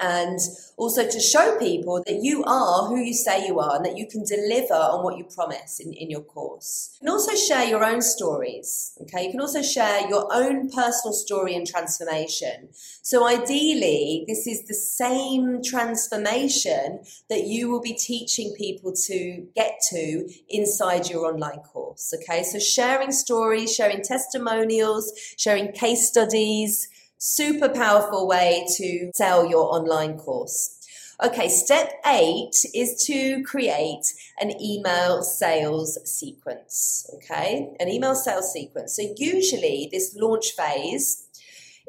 and 0.00 0.40
also 0.76 1.08
to 1.08 1.20
show 1.20 1.56
people 1.58 2.02
that 2.06 2.18
you 2.20 2.42
are 2.44 2.88
who 2.88 2.98
you 2.98 3.14
say 3.14 3.46
you 3.46 3.60
are 3.60 3.76
and 3.76 3.84
that 3.84 3.96
you 3.96 4.06
can 4.06 4.24
deliver 4.24 4.74
on 4.74 5.04
what 5.04 5.16
you 5.16 5.24
promise 5.24 5.78
in, 5.78 5.92
in 5.92 6.10
your 6.10 6.22
course. 6.22 6.98
You 7.00 7.06
can 7.06 7.12
also 7.12 7.34
share 7.36 7.64
your 7.64 7.84
own 7.84 8.02
stories. 8.02 8.98
Okay, 9.02 9.26
you 9.26 9.30
can 9.30 9.40
also 9.40 9.62
share 9.62 10.08
your 10.08 10.26
own 10.32 10.68
personal 10.70 11.12
story 11.12 11.54
and 11.54 11.66
transformation. 11.66 12.68
So 13.02 13.26
ideally, 13.26 14.24
this 14.26 14.46
is 14.46 14.66
the 14.66 14.74
same 14.74 15.62
transformation 15.62 17.00
that 17.28 17.46
you 17.46 17.70
will 17.70 17.80
be 17.80 17.94
teaching 17.94 18.52
people 18.56 18.92
to 19.06 19.46
get 19.54 19.78
to 19.90 20.28
inside 20.48 21.08
your 21.08 21.26
online 21.26 21.60
course. 21.60 22.12
Okay, 22.14 22.42
so 22.42 22.58
sharing 22.58 23.12
stories, 23.12 23.72
sharing 23.72 24.02
testimonials, 24.02 25.12
sharing 25.36 25.70
case 25.72 26.08
studies 26.08 26.88
super 27.18 27.68
powerful 27.68 28.26
way 28.26 28.66
to 28.76 29.10
sell 29.14 29.48
your 29.48 29.74
online 29.74 30.18
course. 30.18 30.78
Okay, 31.22 31.48
step 31.48 31.92
eight 32.06 32.56
is 32.74 33.04
to 33.06 33.42
create 33.44 34.12
an 34.40 34.60
email 34.60 35.22
sales 35.22 35.98
sequence. 36.04 37.08
Okay, 37.14 37.68
an 37.78 37.88
email 37.88 38.16
sales 38.16 38.52
sequence. 38.52 38.96
So, 38.96 39.14
usually, 39.16 39.88
this 39.92 40.16
launch 40.16 40.52
phase 40.56 41.28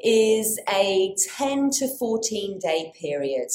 is 0.02 0.60
a 0.68 1.14
10 1.36 1.70
to 1.70 1.88
14 1.88 2.58
day 2.58 2.92
period. 3.00 3.48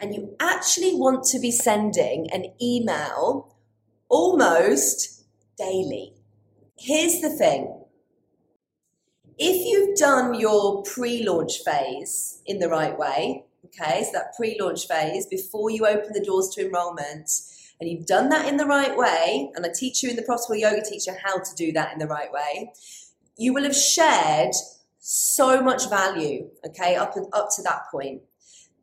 And 0.00 0.14
you 0.14 0.36
actually 0.40 0.94
want 0.94 1.24
to 1.26 1.38
be 1.38 1.50
sending 1.50 2.30
an 2.30 2.52
email 2.60 3.56
almost 4.08 5.24
daily. 5.56 6.14
Here's 6.76 7.20
the 7.20 7.30
thing 7.30 7.84
if 9.38 9.66
you've 9.66 9.96
done 9.96 10.34
your 10.34 10.82
pre 10.82 11.24
launch 11.24 11.58
phase 11.64 12.42
in 12.46 12.58
the 12.58 12.68
right 12.68 12.98
way, 12.98 13.44
okay, 13.66 14.04
so 14.04 14.10
that 14.12 14.34
pre 14.36 14.58
launch 14.60 14.86
phase 14.86 15.26
before 15.26 15.70
you 15.70 15.86
open 15.86 16.12
the 16.12 16.24
doors 16.24 16.48
to 16.54 16.66
enrollment, 16.66 17.30
and 17.80 17.88
you've 17.88 18.06
done 18.06 18.28
that 18.30 18.48
in 18.48 18.56
the 18.56 18.66
right 18.66 18.96
way, 18.96 19.50
and 19.54 19.64
I 19.64 19.70
teach 19.72 20.02
you 20.02 20.10
in 20.10 20.16
the 20.16 20.22
Profitable 20.22 20.56
Yoga 20.56 20.82
Teacher 20.82 21.16
how 21.24 21.38
to 21.38 21.54
do 21.56 21.72
that 21.72 21.92
in 21.92 21.98
the 21.98 22.08
right 22.08 22.32
way, 22.32 22.72
you 23.36 23.54
will 23.54 23.62
have 23.62 23.76
shared 23.76 24.54
so 24.98 25.62
much 25.62 25.88
value, 25.88 26.50
okay, 26.66 26.96
up, 26.96 27.16
and, 27.16 27.26
up 27.32 27.48
to 27.56 27.62
that 27.62 27.82
point. 27.90 28.22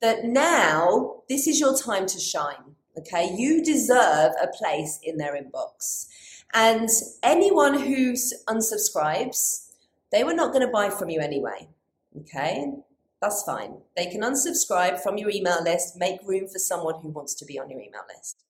That 0.02 0.24
now 0.24 1.24
this 1.28 1.48
is 1.48 1.60
your 1.60 1.78
time 1.78 2.06
to 2.06 2.20
shine, 2.20 2.76
okay? 2.98 3.36
You 3.36 3.64
deserve 3.64 4.32
a 4.42 4.48
place 4.48 5.00
in 5.04 5.18
their 5.18 5.36
inbox. 5.36 6.08
And 6.54 6.88
anyone 7.22 7.78
who 7.80 8.14
unsubscribes, 8.48 9.65
they 10.16 10.24
were 10.24 10.34
not 10.34 10.54
going 10.54 10.66
to 10.66 10.72
buy 10.72 10.90
from 10.90 11.10
you 11.10 11.20
anyway. 11.20 11.68
Okay, 12.22 12.72
that's 13.22 13.44
fine. 13.44 13.80
They 13.98 14.06
can 14.06 14.22
unsubscribe 14.22 15.02
from 15.02 15.18
your 15.18 15.30
email 15.30 15.62
list, 15.62 15.98
make 15.98 16.20
room 16.26 16.48
for 16.48 16.58
someone 16.58 17.02
who 17.02 17.10
wants 17.10 17.34
to 17.36 17.46
be 17.46 17.60
on 17.60 17.70
your 17.70 17.82
email 17.82 18.04
list. 18.08 18.46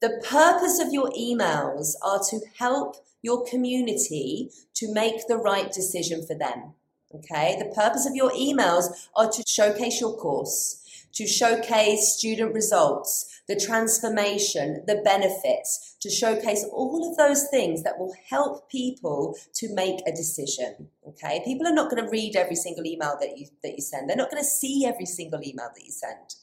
The 0.00 0.22
purpose 0.24 0.78
of 0.78 0.92
your 0.92 1.10
emails 1.10 1.94
are 2.00 2.20
to 2.30 2.38
help 2.58 3.04
your 3.22 3.44
community 3.44 4.50
to 4.74 4.92
make 4.92 5.26
the 5.26 5.36
right 5.36 5.72
decision 5.72 6.24
for 6.24 6.36
them. 6.38 6.74
Okay, 7.12 7.56
the 7.58 7.74
purpose 7.74 8.06
of 8.06 8.14
your 8.14 8.30
emails 8.30 9.08
are 9.16 9.28
to 9.30 9.42
showcase 9.48 10.00
your 10.00 10.16
course, 10.16 11.08
to 11.14 11.26
showcase 11.26 12.14
student 12.16 12.54
results, 12.54 13.42
the 13.48 13.56
transformation, 13.56 14.84
the 14.86 15.02
benefits, 15.04 15.93
to 16.04 16.10
showcase 16.10 16.66
all 16.70 17.10
of 17.10 17.16
those 17.16 17.48
things 17.48 17.82
that 17.82 17.98
will 17.98 18.14
help 18.28 18.70
people 18.70 19.34
to 19.54 19.74
make 19.74 20.00
a 20.06 20.12
decision. 20.12 20.90
Okay, 21.08 21.40
people 21.46 21.66
are 21.66 21.72
not 21.72 21.90
going 21.90 22.04
to 22.04 22.10
read 22.10 22.36
every 22.36 22.56
single 22.56 22.84
email 22.84 23.16
that 23.18 23.38
you 23.38 23.46
that 23.62 23.74
you 23.74 23.80
send. 23.80 24.06
They're 24.06 24.16
not 24.16 24.30
going 24.30 24.42
to 24.42 24.48
see 24.48 24.84
every 24.84 25.06
single 25.06 25.40
email 25.42 25.70
that 25.74 25.82
you 25.82 25.90
send. 25.90 26.34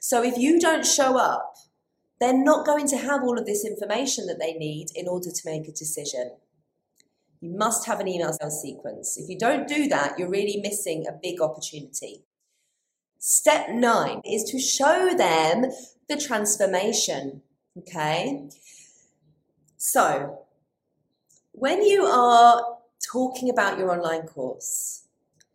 So 0.00 0.22
if 0.22 0.38
you 0.38 0.60
don't 0.60 0.86
show 0.86 1.18
up, 1.18 1.56
they're 2.20 2.32
not 2.32 2.64
going 2.64 2.86
to 2.88 2.96
have 2.96 3.24
all 3.24 3.36
of 3.36 3.44
this 3.44 3.64
information 3.66 4.26
that 4.26 4.38
they 4.38 4.52
need 4.52 4.86
in 4.94 5.08
order 5.08 5.30
to 5.30 5.42
make 5.44 5.66
a 5.66 5.72
decision. 5.72 6.36
You 7.40 7.56
must 7.56 7.88
have 7.88 7.98
an 7.98 8.06
email 8.06 8.32
sales 8.32 8.62
sequence. 8.62 9.18
If 9.18 9.28
you 9.28 9.36
don't 9.36 9.66
do 9.66 9.88
that, 9.88 10.16
you're 10.16 10.30
really 10.30 10.60
missing 10.60 11.06
a 11.08 11.18
big 11.20 11.40
opportunity. 11.40 12.22
Step 13.18 13.70
nine 13.70 14.20
is 14.24 14.44
to 14.44 14.60
show 14.60 15.12
them 15.16 15.72
the 16.08 16.16
transformation. 16.16 17.42
Okay. 17.76 18.48
So, 19.80 20.40
when 21.52 21.84
you 21.84 22.02
are 22.02 22.78
talking 23.12 23.48
about 23.48 23.78
your 23.78 23.92
online 23.92 24.26
course, 24.26 25.04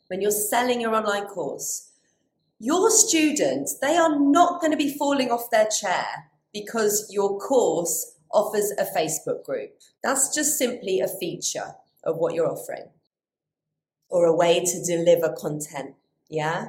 when 0.07 0.21
you're 0.21 0.31
selling 0.31 0.79
your 0.79 0.95
online 0.95 1.25
course, 1.25 1.91
your 2.57 2.89
students, 2.89 3.77
they 3.79 3.97
are 3.97 4.17
not 4.17 4.61
going 4.61 4.71
to 4.71 4.77
be 4.77 4.97
falling 4.97 5.29
off 5.29 5.51
their 5.51 5.67
chair 5.67 6.05
because 6.53 7.09
your 7.11 7.37
course 7.37 8.15
offers 8.31 8.71
a 8.77 8.85
Facebook 8.85 9.43
group. 9.43 9.71
That's 10.01 10.33
just 10.33 10.57
simply 10.57 11.01
a 11.01 11.07
feature 11.09 11.75
of 12.05 12.15
what 12.15 12.33
you're 12.33 12.49
offering 12.49 12.91
or 14.07 14.25
a 14.25 14.35
way 14.35 14.63
to 14.63 14.85
deliver 14.85 15.35
content. 15.37 15.95
Yeah. 16.29 16.67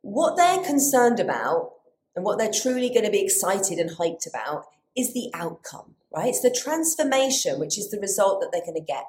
What 0.00 0.38
they're 0.38 0.64
concerned 0.64 1.20
about 1.20 1.72
and 2.14 2.24
what 2.24 2.38
they're 2.38 2.50
truly 2.50 2.88
going 2.88 3.04
to 3.04 3.10
be 3.10 3.22
excited 3.22 3.78
and 3.78 3.90
hyped 3.90 4.26
about 4.26 4.64
is 4.96 5.12
the 5.12 5.30
outcome, 5.34 5.94
right? 6.14 6.28
It's 6.28 6.40
the 6.40 6.50
transformation, 6.50 7.58
which 7.60 7.78
is 7.78 7.90
the 7.90 8.00
result 8.00 8.40
that 8.40 8.50
they're 8.52 8.60
going 8.62 8.74
to 8.74 8.80
get. 8.80 9.04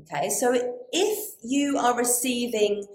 Okay. 0.00 0.28
So 0.28 0.54
if 0.92 1.34
you 1.42 1.78
are 1.78 1.96
receiving 1.96 2.86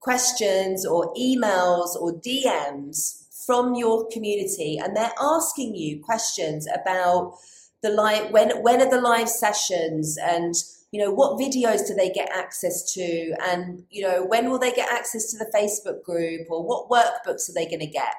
questions 0.00 0.84
or 0.84 1.14
emails 1.14 1.94
or 1.96 2.12
DMs 2.12 3.26
from 3.46 3.74
your 3.74 4.08
community 4.08 4.78
and 4.78 4.96
they're 4.96 5.12
asking 5.20 5.76
you 5.76 6.00
questions 6.02 6.66
about 6.74 7.34
the 7.82 7.90
live 7.90 8.30
when 8.32 8.50
when 8.62 8.80
are 8.80 8.90
the 8.90 9.00
live 9.00 9.28
sessions 9.28 10.18
and 10.20 10.54
you 10.90 11.00
know 11.00 11.12
what 11.12 11.38
videos 11.38 11.86
do 11.86 11.94
they 11.94 12.10
get 12.10 12.28
access 12.34 12.92
to 12.92 13.34
and 13.48 13.84
you 13.90 14.02
know 14.02 14.24
when 14.24 14.50
will 14.50 14.58
they 14.58 14.72
get 14.72 14.90
access 14.90 15.30
to 15.30 15.36
the 15.38 15.50
facebook 15.54 16.02
group 16.02 16.46
or 16.50 16.64
what 16.64 16.88
workbooks 16.88 17.48
are 17.48 17.52
they 17.54 17.66
going 17.66 17.80
to 17.80 17.86
get 17.86 18.14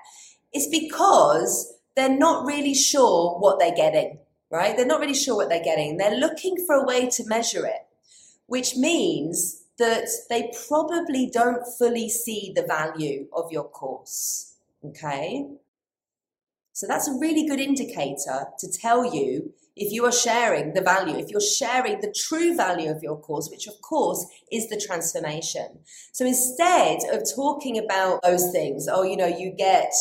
it's 0.54 0.68
because 0.68 1.74
they're 1.98 2.18
not 2.18 2.46
really 2.46 2.74
sure 2.74 3.38
what 3.40 3.60
they're 3.60 3.76
getting 3.76 4.18
right 4.50 4.78
they're 4.78 4.86
not 4.86 5.02
really 5.02 5.14
sure 5.14 5.36
what 5.36 5.50
they're 5.50 5.64
getting 5.64 5.98
they're 5.98 6.16
looking 6.16 6.56
for 6.66 6.76
a 6.76 6.86
way 6.86 7.10
to 7.10 7.26
measure 7.26 7.66
it 7.66 7.86
which 8.46 8.78
means 8.78 9.64
that 9.78 10.08
they 10.30 10.50
probably 10.70 11.30
don't 11.30 11.68
fully 11.78 12.08
see 12.08 12.54
the 12.56 12.64
value 12.64 13.28
of 13.34 13.52
your 13.52 13.66
course 13.66 14.48
Okay. 14.86 15.46
So 16.74 16.86
that's 16.88 17.08
a 17.08 17.18
really 17.20 17.48
good 17.48 17.60
indicator 17.60 18.46
to 18.60 18.72
tell 18.72 19.14
you 19.14 19.54
if 19.76 19.92
you 19.92 20.06
are 20.06 20.12
sharing 20.12 20.74
the 20.74 20.82
value, 20.82 21.18
if 21.18 21.30
you're 21.30 21.42
sharing 21.42 22.02
the 22.02 22.14
true 22.16 22.56
value 22.56 22.90
of 22.90 23.02
your 23.02 23.20
course, 23.20 23.50
which 23.50 23.68
of 23.68 23.82
course 23.82 24.26
is 24.52 24.70
the 24.70 24.80
transformation. 24.80 25.80
So 26.12 26.26
instead 26.26 27.00
of 27.12 27.24
talking 27.36 27.78
about 27.78 28.22
those 28.22 28.52
things, 28.52 28.88
oh, 28.92 29.04
you 29.04 29.18
know, 29.18 29.28
you 29.28 29.52
get 29.52 29.92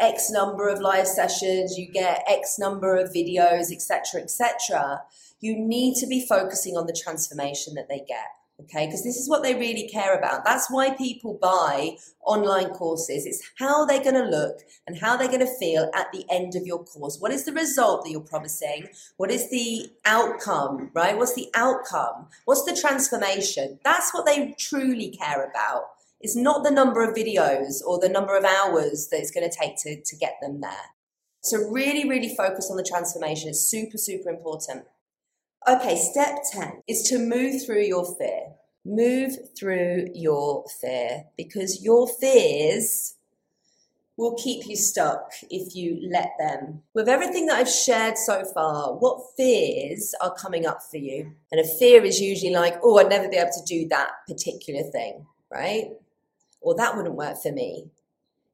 X 0.00 0.30
number 0.30 0.68
of 0.68 0.80
live 0.80 1.06
sessions, 1.06 1.78
you 1.78 1.90
get 1.90 2.24
X 2.28 2.58
number 2.58 2.96
of 2.96 3.10
videos, 3.10 3.72
etc., 3.72 4.20
etc., 4.22 5.02
you 5.40 5.58
need 5.58 5.96
to 5.96 6.06
be 6.06 6.26
focusing 6.26 6.76
on 6.76 6.86
the 6.86 6.98
transformation 7.04 7.74
that 7.74 7.88
they 7.88 8.02
get 8.06 8.26
okay? 8.60 8.86
Because 8.86 9.04
this 9.04 9.16
is 9.16 9.28
what 9.28 9.42
they 9.42 9.54
really 9.54 9.88
care 9.88 10.16
about. 10.16 10.44
That's 10.44 10.70
why 10.70 10.94
people 10.94 11.38
buy 11.40 11.96
online 12.24 12.70
courses. 12.70 13.26
It's 13.26 13.42
how 13.58 13.84
they're 13.84 14.02
going 14.02 14.14
to 14.14 14.24
look 14.24 14.60
and 14.86 14.98
how 14.98 15.16
they're 15.16 15.28
going 15.28 15.40
to 15.40 15.58
feel 15.58 15.90
at 15.94 16.10
the 16.12 16.24
end 16.30 16.54
of 16.54 16.66
your 16.66 16.84
course. 16.84 17.18
What 17.18 17.32
is 17.32 17.44
the 17.44 17.52
result 17.52 18.04
that 18.04 18.10
you're 18.10 18.20
promising? 18.20 18.88
What 19.16 19.30
is 19.30 19.50
the 19.50 19.90
outcome 20.04 20.90
right? 20.94 21.16
What's 21.16 21.34
the 21.34 21.50
outcome? 21.54 22.28
What's 22.44 22.64
the 22.64 22.78
transformation? 22.78 23.78
That's 23.84 24.12
what 24.12 24.26
they 24.26 24.54
truly 24.58 25.10
care 25.10 25.44
about 25.44 25.84
it's 26.20 26.36
not 26.36 26.64
the 26.64 26.70
number 26.70 27.02
of 27.02 27.14
videos 27.14 27.82
or 27.86 27.98
the 27.98 28.08
number 28.08 28.36
of 28.36 28.44
hours 28.44 29.08
that 29.10 29.20
it's 29.20 29.30
going 29.30 29.48
to 29.48 29.56
take 29.56 29.76
to, 29.76 30.02
to 30.02 30.16
get 30.16 30.36
them 30.40 30.60
there 30.60 30.90
so 31.42 31.58
really 31.70 32.08
really 32.08 32.34
focus 32.34 32.68
on 32.70 32.76
the 32.76 32.82
transformation 32.82 33.48
it's 33.48 33.70
super 33.70 33.98
super 33.98 34.30
important 34.30 34.84
Okay, 35.68 35.96
step 35.96 36.38
10 36.52 36.82
is 36.86 37.02
to 37.08 37.18
move 37.18 37.66
through 37.66 37.82
your 37.82 38.04
fear. 38.16 38.52
Move 38.84 39.32
through 39.58 40.06
your 40.14 40.64
fear 40.80 41.24
because 41.36 41.82
your 41.82 42.06
fears 42.06 43.16
will 44.16 44.36
keep 44.36 44.68
you 44.68 44.76
stuck 44.76 45.32
if 45.50 45.74
you 45.74 46.08
let 46.08 46.30
them. 46.38 46.82
With 46.94 47.08
everything 47.08 47.46
that 47.46 47.56
I've 47.56 47.68
shared 47.68 48.16
so 48.16 48.44
far, 48.54 48.94
what 48.94 49.20
fears 49.36 50.14
are 50.20 50.32
coming 50.32 50.66
up 50.66 50.82
for 50.88 50.98
you? 50.98 51.32
And 51.50 51.60
a 51.60 51.64
fear 51.64 52.04
is 52.04 52.20
usually 52.20 52.52
like, 52.52 52.78
oh, 52.84 52.98
I'd 52.98 53.08
never 53.08 53.28
be 53.28 53.36
able 53.36 53.50
to 53.50 53.64
do 53.66 53.88
that 53.88 54.12
particular 54.28 54.84
thing, 54.84 55.26
right? 55.52 55.86
Or 56.66 56.74
that 56.74 56.96
wouldn't 56.96 57.14
work 57.14 57.36
for 57.40 57.52
me. 57.52 57.84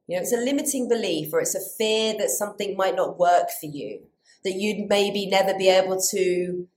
You 0.05 0.17
know, 0.17 0.21
it's 0.21 0.33
a 0.33 0.37
limiting 0.37 0.87
belief 0.87 1.33
or 1.33 1.39
it's 1.39 1.55
a 1.55 1.77
fear 1.77 2.13
that 2.19 2.29
something 2.29 2.77
might 2.77 2.95
not 2.95 3.17
work 3.17 3.47
for 3.59 3.65
you, 3.65 4.01
that 4.43 4.53
you'd 4.53 4.87
maybe 4.87 5.25
never 5.25 5.57
be 5.57 5.67
able 5.67 5.99
to 6.11 6.67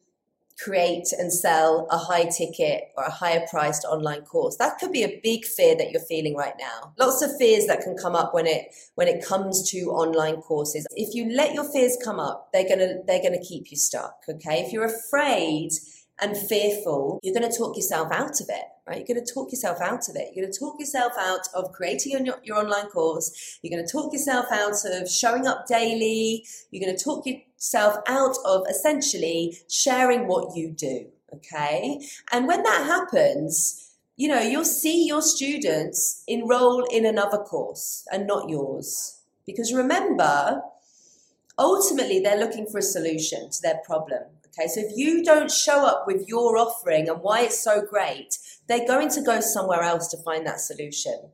create 0.59 1.09
and 1.13 1.31
sell 1.31 1.87
a 1.91 1.99
high 1.99 2.25
ticket 2.25 2.85
or 2.97 3.05
a 3.05 3.11
higher 3.11 3.45
priced 3.51 3.85
online 3.85 4.23
course. 4.23 4.57
That 4.57 4.79
could 4.79 4.93
be 4.93 5.03
a 5.03 5.21
big 5.23 5.45
fear 5.45 5.77
that 5.77 5.91
you're 5.91 6.01
feeling 6.01 6.35
right 6.35 6.55
now. 6.59 6.95
Lots 6.99 7.21
of 7.21 7.37
fears 7.37 7.67
that 7.67 7.83
can 7.83 7.99
come 7.99 8.15
up 8.15 8.33
when 8.33 8.47
it 8.47 8.75
when 8.95 9.07
it 9.07 9.23
comes 9.23 9.71
to 9.73 9.91
online 9.91 10.37
courses. 10.37 10.87
If 10.93 11.15
you 11.15 11.31
let 11.37 11.53
your 11.53 11.71
fears 11.71 11.99
come 12.03 12.19
up 12.19 12.49
they're 12.55 12.65
going 12.67 12.79
to 12.79 13.03
they're 13.07 13.21
going 13.21 13.39
to 13.39 13.45
keep 13.45 13.71
you 13.71 13.77
stuck 13.77 14.23
okay? 14.27 14.63
If 14.63 14.73
you're 14.73 14.87
afraid 14.87 15.73
and 16.21 16.37
fearful 16.37 17.21
you're 17.23 17.35
going 17.35 17.51
to 17.51 17.57
talk 17.57 17.77
yourself 17.77 18.11
out 18.13 18.41
of 18.41 18.47
it 18.49 18.65
right? 18.87 18.99
You're 18.99 19.17
going 19.17 19.27
to 19.27 19.33
talk 19.33 19.51
yourself 19.51 19.81
out 19.81 20.09
of 20.09 20.17
it. 20.17 20.31
You're 20.35 20.45
going 20.45 20.53
to 20.53 20.59
talk 20.59 20.79
yourself 20.79 21.13
out 21.19 21.49
of 21.55 21.73
creating 21.73 22.25
your, 22.25 22.37
your 22.45 22.59
online 22.59 22.87
course. 22.87 23.59
You're 23.63 23.77
going 23.77 23.87
to 23.87 23.93
talk 23.93 24.13
yourself 24.13 24.47
out 24.53 24.85
of 24.85 25.11
showing 25.11 25.47
up 25.47 25.67
daily. 25.67 26.47
You're 26.71 26.85
going 26.85 26.97
to 26.97 27.03
talk 27.03 27.27
yourself 27.27 27.97
out 28.07 28.37
of 28.45 28.65
essentially 28.71 29.59
sharing 29.69 30.29
what 30.29 30.57
you 30.57 30.71
do. 30.71 31.07
Okay. 31.35 32.01
And 32.33 32.47
when 32.47 32.63
that 32.63 32.87
happens, 32.87 33.91
you 34.17 34.29
know, 34.29 34.41
you'll 34.41 34.65
see 34.65 35.07
your 35.07 35.23
students 35.23 36.23
enroll 36.27 36.85
in 36.85 37.05
another 37.05 37.39
course 37.39 38.07
and 38.13 38.27
not 38.27 38.49
yours. 38.49 39.21
Because 39.47 39.75
remember, 39.75 40.63
ultimately, 41.59 42.21
they're 42.21 42.39
looking 42.39 42.67
for 42.67 42.79
a 42.79 42.83
solution 42.83 43.51
to 43.51 43.63
their 43.63 43.81
problem. 43.85 44.23
Okay, 44.59 44.69
so 44.69 44.81
if 44.81 44.93
you 44.97 45.23
don't 45.23 45.51
show 45.51 45.85
up 45.85 46.05
with 46.07 46.27
your 46.29 46.57
offering 46.57 47.09
and 47.09 47.21
why 47.21 47.43
it's 47.43 47.63
so 47.63 47.83
great, 47.83 48.39
they're 48.69 48.87
going 48.87 49.11
to 49.11 49.21
go 49.21 49.41
somewhere 49.41 49.83
else 49.83 50.09
to 50.09 50.17
find 50.19 50.47
that 50.47 50.61
solution. 50.61 51.31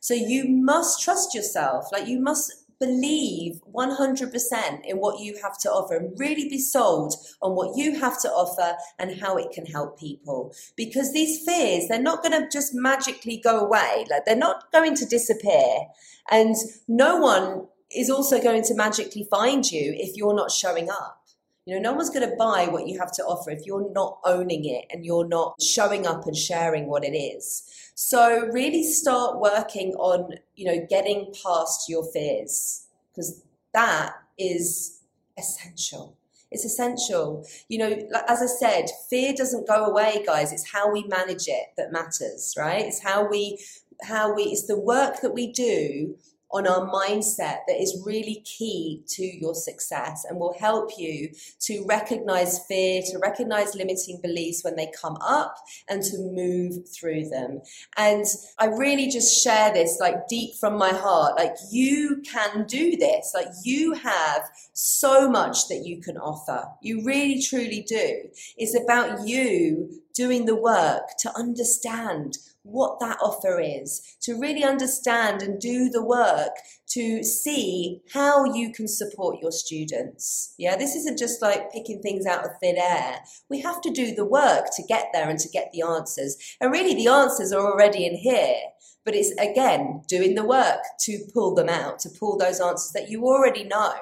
So 0.00 0.14
you 0.14 0.48
must 0.48 1.02
trust 1.02 1.34
yourself. 1.34 1.86
Like 1.92 2.08
you 2.08 2.18
must 2.18 2.52
believe 2.80 3.60
100% 3.72 4.84
in 4.84 4.96
what 4.96 5.20
you 5.20 5.38
have 5.40 5.56
to 5.56 5.70
offer 5.70 5.94
and 5.94 6.18
really 6.18 6.48
be 6.48 6.58
sold 6.58 7.14
on 7.40 7.54
what 7.54 7.76
you 7.76 8.00
have 8.00 8.20
to 8.22 8.28
offer 8.28 8.76
and 8.98 9.20
how 9.20 9.36
it 9.36 9.52
can 9.52 9.66
help 9.66 10.00
people. 10.00 10.52
Because 10.76 11.12
these 11.12 11.44
fears, 11.44 11.86
they're 11.88 12.02
not 12.02 12.24
going 12.24 12.32
to 12.32 12.48
just 12.50 12.74
magically 12.74 13.36
go 13.36 13.60
away. 13.60 14.04
Like 14.10 14.24
they're 14.24 14.34
not 14.34 14.72
going 14.72 14.96
to 14.96 15.06
disappear. 15.06 15.86
And 16.30 16.56
no 16.88 17.18
one 17.18 17.68
is 17.94 18.10
also 18.10 18.42
going 18.42 18.64
to 18.64 18.74
magically 18.74 19.28
find 19.30 19.70
you 19.70 19.94
if 19.96 20.16
you're 20.16 20.34
not 20.34 20.50
showing 20.50 20.90
up. 20.90 21.21
You 21.64 21.76
know, 21.76 21.90
no 21.90 21.96
one's 21.96 22.10
going 22.10 22.28
to 22.28 22.36
buy 22.36 22.66
what 22.66 22.88
you 22.88 22.98
have 22.98 23.12
to 23.12 23.22
offer 23.22 23.50
if 23.50 23.64
you're 23.64 23.92
not 23.92 24.18
owning 24.24 24.64
it 24.64 24.86
and 24.90 25.04
you're 25.04 25.28
not 25.28 25.60
showing 25.62 26.06
up 26.06 26.26
and 26.26 26.36
sharing 26.36 26.86
what 26.86 27.04
it 27.04 27.16
is. 27.16 27.62
So 27.94 28.46
really 28.46 28.82
start 28.82 29.38
working 29.38 29.94
on, 29.94 30.34
you 30.56 30.64
know, 30.64 30.86
getting 30.90 31.32
past 31.44 31.88
your 31.88 32.04
fears 32.12 32.86
because 33.10 33.42
that 33.74 34.14
is 34.38 35.02
essential. 35.38 36.16
It's 36.50 36.64
essential. 36.64 37.46
You 37.68 37.78
know, 37.78 38.08
as 38.28 38.42
I 38.42 38.46
said, 38.46 38.86
fear 39.08 39.32
doesn't 39.32 39.68
go 39.68 39.86
away, 39.86 40.24
guys. 40.26 40.52
It's 40.52 40.70
how 40.70 40.92
we 40.92 41.04
manage 41.04 41.46
it 41.46 41.68
that 41.76 41.92
matters, 41.92 42.54
right? 42.58 42.84
It's 42.84 43.02
how 43.02 43.28
we, 43.28 43.58
how 44.02 44.34
we, 44.34 44.44
it's 44.44 44.66
the 44.66 44.78
work 44.78 45.20
that 45.22 45.32
we 45.32 45.52
do 45.52 46.16
on 46.52 46.66
our 46.66 46.86
mindset 46.90 47.60
that 47.66 47.80
is 47.80 48.02
really 48.04 48.42
key 48.44 49.02
to 49.06 49.22
your 49.24 49.54
success 49.54 50.24
and 50.28 50.38
will 50.38 50.54
help 50.58 50.90
you 50.98 51.30
to 51.60 51.84
recognize 51.88 52.64
fear, 52.66 53.02
to 53.02 53.18
recognize 53.18 53.74
limiting 53.74 54.20
beliefs 54.22 54.62
when 54.62 54.76
they 54.76 54.90
come 55.00 55.16
up 55.20 55.56
and 55.88 56.02
to 56.02 56.18
move 56.18 56.88
through 56.88 57.28
them. 57.28 57.60
And 57.96 58.26
I 58.58 58.66
really 58.66 59.08
just 59.08 59.42
share 59.42 59.72
this 59.72 59.98
like 60.00 60.28
deep 60.28 60.54
from 60.60 60.76
my 60.76 60.90
heart. 60.90 61.36
Like 61.36 61.56
you 61.70 62.22
can 62.30 62.66
do 62.66 62.96
this. 62.96 63.32
Like 63.34 63.48
you 63.64 63.94
have 63.94 64.42
so 64.72 65.30
much 65.30 65.68
that 65.68 65.82
you 65.84 66.00
can 66.00 66.16
offer. 66.16 66.68
You 66.82 67.02
really 67.04 67.40
truly 67.40 67.84
do. 67.86 68.28
It's 68.56 68.78
about 68.78 69.26
you 69.26 70.02
doing 70.14 70.44
the 70.44 70.56
work 70.56 71.16
to 71.20 71.34
understand 71.36 72.38
what 72.62 73.00
that 73.00 73.18
offer 73.20 73.60
is, 73.60 74.16
to 74.22 74.38
really 74.38 74.64
understand 74.64 75.42
and 75.42 75.60
do 75.60 75.88
the 75.88 76.04
work 76.04 76.52
to 76.90 77.22
see 77.22 78.00
how 78.12 78.44
you 78.44 78.72
can 78.72 78.86
support 78.86 79.38
your 79.40 79.52
students. 79.52 80.54
Yeah, 80.58 80.76
this 80.76 80.94
isn't 80.94 81.18
just 81.18 81.40
like 81.42 81.72
picking 81.72 82.00
things 82.00 82.26
out 82.26 82.44
of 82.44 82.52
thin 82.60 82.76
air. 82.76 83.20
We 83.48 83.60
have 83.60 83.80
to 83.82 83.90
do 83.90 84.14
the 84.14 84.26
work 84.26 84.66
to 84.76 84.82
get 84.82 85.08
there 85.12 85.28
and 85.28 85.38
to 85.38 85.48
get 85.48 85.70
the 85.72 85.82
answers. 85.82 86.36
And 86.60 86.70
really, 86.70 86.94
the 86.94 87.08
answers 87.08 87.52
are 87.52 87.60
already 87.60 88.06
in 88.06 88.16
here. 88.16 88.56
But 89.04 89.16
it's 89.16 89.32
again 89.32 90.02
doing 90.06 90.36
the 90.36 90.44
work 90.44 90.78
to 91.00 91.18
pull 91.34 91.56
them 91.56 91.68
out, 91.68 91.98
to 92.00 92.08
pull 92.08 92.38
those 92.38 92.60
answers 92.60 92.92
that 92.92 93.10
you 93.10 93.24
already 93.24 93.64
know 93.64 93.94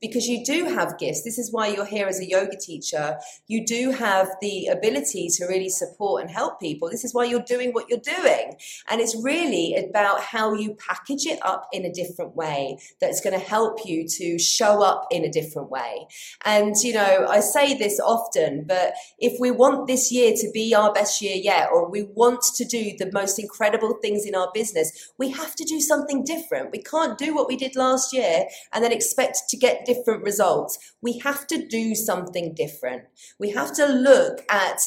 because 0.00 0.28
you 0.28 0.44
do 0.44 0.66
have 0.66 0.98
gifts. 0.98 1.24
This 1.24 1.38
is 1.38 1.52
why 1.52 1.68
you're 1.68 1.84
here 1.84 2.06
as 2.06 2.20
a 2.20 2.28
yoga 2.28 2.56
teacher. 2.56 3.18
You 3.48 3.66
do 3.66 3.90
have 3.90 4.28
the 4.40 4.68
ability 4.68 5.28
to 5.36 5.46
really 5.46 5.68
support 5.68 6.22
and 6.22 6.30
help 6.30 6.60
people. 6.60 6.88
This 6.88 7.04
is 7.04 7.12
why 7.12 7.24
you're 7.24 7.40
doing 7.40 7.72
what 7.72 7.88
you're 7.88 7.98
doing. 8.04 8.56
And 8.88 9.00
it's 9.00 9.16
really 9.22 9.74
about 9.74 10.20
how 10.20 10.54
you 10.54 10.74
package 10.74 11.26
it 11.26 11.38
up 11.42 11.68
in 11.72 11.84
a 11.84 11.92
different 11.92 12.36
way 12.36 12.78
that's 13.00 13.20
going 13.20 13.38
to 13.38 13.44
help 13.44 13.80
you 13.84 14.06
to 14.06 14.38
show 14.38 14.82
up 14.82 15.06
in 15.10 15.24
a 15.24 15.30
different 15.30 15.70
way. 15.70 16.06
And, 16.44 16.74
you 16.82 16.92
know, 16.92 17.26
I 17.28 17.40
say 17.40 17.76
this 17.76 17.98
often, 18.00 18.64
but 18.66 18.94
if 19.18 19.40
we 19.40 19.50
want 19.50 19.86
this 19.86 20.12
year 20.12 20.32
to 20.36 20.50
be 20.52 20.74
our 20.74 20.92
best 20.92 21.20
year 21.22 21.36
yet, 21.36 21.68
or 21.72 21.90
we 21.90 22.02
want 22.02 22.42
to 22.56 22.64
do 22.64 22.92
the 22.98 23.10
most 23.12 23.38
incredible 23.38 23.98
things 24.00 24.26
in 24.26 24.34
our 24.34 24.50
business, 24.52 25.12
we 25.18 25.30
have 25.30 25.54
to 25.54 25.64
do 25.64 25.80
something 25.80 26.24
different. 26.24 26.70
We 26.70 26.82
can't 26.82 27.18
do 27.18 27.34
what 27.34 27.48
we 27.48 27.56
did 27.56 27.76
last 27.76 28.12
year 28.12 28.44
and 28.72 28.84
then 28.84 28.92
expect 28.92 29.38
to 29.48 29.56
get 29.56 29.86
different 29.86 30.22
results. 30.22 30.78
We 31.00 31.18
have 31.20 31.46
to 31.48 31.66
do 31.66 31.94
something 31.94 32.54
different. 32.54 33.04
We 33.38 33.50
have 33.50 33.72
to 33.74 33.86
look 33.86 34.44
at 34.48 34.80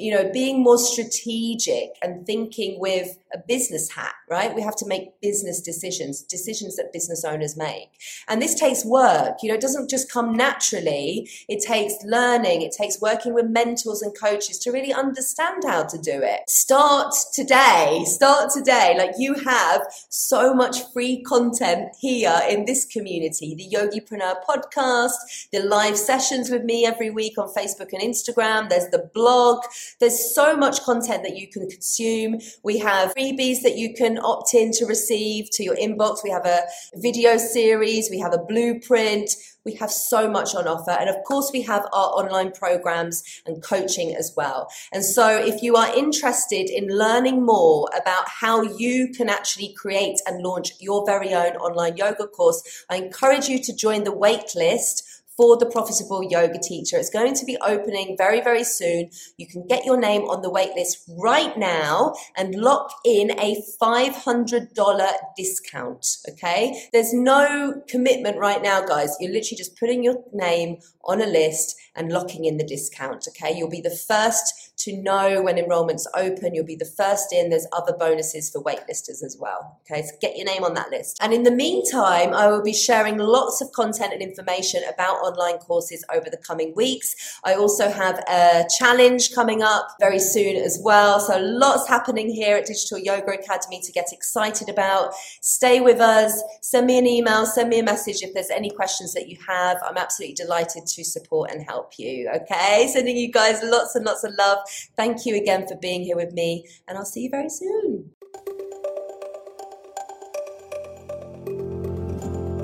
you 0.00 0.12
know, 0.12 0.30
being 0.32 0.62
more 0.62 0.78
strategic 0.78 1.90
and 2.02 2.26
thinking 2.26 2.80
with 2.80 3.18
a 3.32 3.38
business 3.38 3.90
hat, 3.90 4.14
right? 4.28 4.54
We 4.54 4.62
have 4.62 4.76
to 4.76 4.86
make 4.86 5.20
business 5.20 5.60
decisions, 5.60 6.22
decisions 6.22 6.76
that 6.76 6.92
business 6.92 7.24
owners 7.24 7.56
make. 7.56 7.90
And 8.28 8.42
this 8.42 8.54
takes 8.54 8.84
work. 8.84 9.38
You 9.42 9.50
know, 9.50 9.54
it 9.54 9.60
doesn't 9.60 9.88
just 9.88 10.10
come 10.10 10.32
naturally. 10.32 11.28
It 11.48 11.62
takes 11.62 11.94
learning. 12.04 12.62
It 12.62 12.72
takes 12.72 13.00
working 13.00 13.34
with 13.34 13.46
mentors 13.46 14.02
and 14.02 14.16
coaches 14.18 14.58
to 14.60 14.72
really 14.72 14.92
understand 14.92 15.62
how 15.64 15.84
to 15.84 15.98
do 15.98 16.20
it. 16.22 16.48
Start 16.48 17.14
today. 17.32 18.02
Start 18.06 18.50
today. 18.52 18.94
Like 18.98 19.12
you 19.18 19.34
have 19.34 19.82
so 20.08 20.52
much 20.54 20.78
free 20.92 21.22
content 21.22 21.90
here 22.00 22.40
in 22.48 22.64
this 22.64 22.84
community. 22.84 23.54
The 23.54 23.68
Yogipreneur 23.76 24.36
podcast, 24.48 25.48
the 25.52 25.60
live 25.60 25.96
sessions 25.96 26.50
with 26.50 26.64
me 26.64 26.84
every 26.84 27.10
week 27.10 27.38
on 27.38 27.48
Facebook 27.48 27.92
and 27.92 28.02
Instagram. 28.02 28.68
There's 28.68 28.88
the 28.88 29.10
blog. 29.14 29.62
There's 29.98 30.34
so 30.34 30.56
much 30.56 30.82
content 30.82 31.22
that 31.24 31.36
you 31.36 31.48
can 31.48 31.68
consume. 31.68 32.38
We 32.62 32.78
have 32.78 33.14
freebies 33.14 33.62
that 33.62 33.76
you 33.76 33.94
can 33.94 34.18
opt 34.18 34.54
in 34.54 34.72
to 34.72 34.86
receive 34.86 35.50
to 35.52 35.64
your 35.64 35.76
inbox. 35.76 36.22
We 36.22 36.30
have 36.30 36.46
a 36.46 36.62
video 36.94 37.36
series. 37.36 38.08
We 38.10 38.18
have 38.20 38.32
a 38.32 38.38
blueprint. 38.38 39.30
We 39.64 39.74
have 39.74 39.90
so 39.90 40.30
much 40.30 40.54
on 40.54 40.66
offer. 40.66 40.92
And 40.92 41.10
of 41.10 41.16
course, 41.24 41.50
we 41.52 41.62
have 41.62 41.84
our 41.92 42.10
online 42.10 42.52
programs 42.52 43.22
and 43.44 43.62
coaching 43.62 44.14
as 44.14 44.32
well. 44.36 44.68
And 44.92 45.04
so 45.04 45.28
if 45.28 45.62
you 45.62 45.76
are 45.76 45.94
interested 45.94 46.70
in 46.70 46.88
learning 46.88 47.44
more 47.44 47.88
about 47.94 48.28
how 48.28 48.62
you 48.62 49.08
can 49.08 49.28
actually 49.28 49.74
create 49.76 50.18
and 50.26 50.42
launch 50.42 50.72
your 50.80 51.04
very 51.04 51.34
own 51.34 51.56
online 51.56 51.96
yoga 51.96 52.26
course, 52.26 52.84
I 52.88 52.96
encourage 52.96 53.48
you 53.48 53.62
to 53.62 53.74
join 53.74 54.04
the 54.04 54.12
waitlist 54.12 55.02
for 55.40 55.56
the 55.56 55.64
profitable 55.64 56.22
yoga 56.22 56.58
teacher. 56.58 56.98
It's 56.98 57.08
going 57.08 57.32
to 57.32 57.46
be 57.46 57.56
opening 57.62 58.14
very, 58.18 58.42
very 58.42 58.62
soon. 58.62 59.08
You 59.38 59.46
can 59.46 59.66
get 59.66 59.86
your 59.86 59.98
name 59.98 60.24
on 60.24 60.42
the 60.42 60.50
waitlist 60.50 60.98
right 61.18 61.56
now 61.56 62.12
and 62.36 62.54
lock 62.54 62.92
in 63.06 63.30
a 63.40 63.62
$500 63.80 65.12
discount. 65.38 66.06
Okay. 66.28 66.82
There's 66.92 67.14
no 67.14 67.80
commitment 67.88 68.36
right 68.36 68.60
now, 68.60 68.84
guys. 68.84 69.16
You're 69.18 69.32
literally 69.32 69.56
just 69.56 69.78
putting 69.78 70.04
your 70.04 70.22
name 70.34 70.76
on 71.06 71.22
a 71.22 71.26
list 71.26 71.74
and 71.96 72.12
locking 72.12 72.44
in 72.44 72.58
the 72.58 72.66
discount. 72.66 73.26
Okay. 73.28 73.56
You'll 73.56 73.70
be 73.70 73.80
the 73.80 73.88
first 73.88 74.69
to 74.80 74.96
know 74.96 75.42
when 75.42 75.56
enrollments 75.56 76.04
open. 76.16 76.54
You'll 76.54 76.64
be 76.64 76.76
the 76.76 76.84
first 76.84 77.32
in. 77.32 77.50
There's 77.50 77.66
other 77.72 77.92
bonuses 77.92 78.50
for 78.50 78.62
waitlisters 78.62 79.22
as 79.22 79.36
well. 79.38 79.78
Okay, 79.90 80.02
so 80.02 80.14
get 80.20 80.36
your 80.36 80.46
name 80.46 80.64
on 80.64 80.74
that 80.74 80.90
list. 80.90 81.18
And 81.20 81.32
in 81.32 81.42
the 81.42 81.50
meantime, 81.50 82.32
I 82.32 82.48
will 82.48 82.62
be 82.62 82.72
sharing 82.72 83.18
lots 83.18 83.60
of 83.60 83.72
content 83.72 84.12
and 84.12 84.22
information 84.22 84.82
about 84.92 85.16
online 85.16 85.58
courses 85.58 86.04
over 86.14 86.30
the 86.30 86.38
coming 86.38 86.72
weeks. 86.74 87.38
I 87.44 87.54
also 87.54 87.90
have 87.90 88.18
a 88.28 88.64
challenge 88.78 89.34
coming 89.34 89.62
up 89.62 89.88
very 90.00 90.18
soon 90.18 90.56
as 90.56 90.80
well. 90.82 91.20
So 91.20 91.38
lots 91.38 91.88
happening 91.88 92.28
here 92.30 92.56
at 92.56 92.66
Digital 92.66 92.98
Yoga 92.98 93.32
Academy 93.32 93.80
to 93.84 93.92
get 93.92 94.06
excited 94.12 94.68
about. 94.68 95.12
Stay 95.40 95.80
with 95.80 96.00
us. 96.00 96.42
Send 96.62 96.86
me 96.86 96.98
an 96.98 97.06
email, 97.06 97.46
send 97.46 97.68
me 97.68 97.80
a 97.80 97.82
message 97.82 98.22
if 98.22 98.32
there's 98.34 98.50
any 98.50 98.70
questions 98.70 99.12
that 99.14 99.28
you 99.28 99.36
have. 99.46 99.78
I'm 99.84 99.96
absolutely 99.96 100.34
delighted 100.34 100.86
to 100.86 101.04
support 101.04 101.50
and 101.50 101.62
help 101.62 101.92
you. 101.98 102.30
Okay, 102.34 102.88
sending 102.92 103.16
you 103.16 103.30
guys 103.30 103.60
lots 103.62 103.94
and 103.94 104.04
lots 104.04 104.24
of 104.24 104.32
love. 104.38 104.58
Thank 104.96 105.26
you 105.26 105.36
again 105.36 105.66
for 105.66 105.76
being 105.76 106.02
here 106.02 106.16
with 106.16 106.32
me, 106.32 106.66
and 106.86 106.98
I'll 106.98 107.04
see 107.04 107.22
you 107.22 107.30
very 107.30 107.48
soon. 107.48 108.10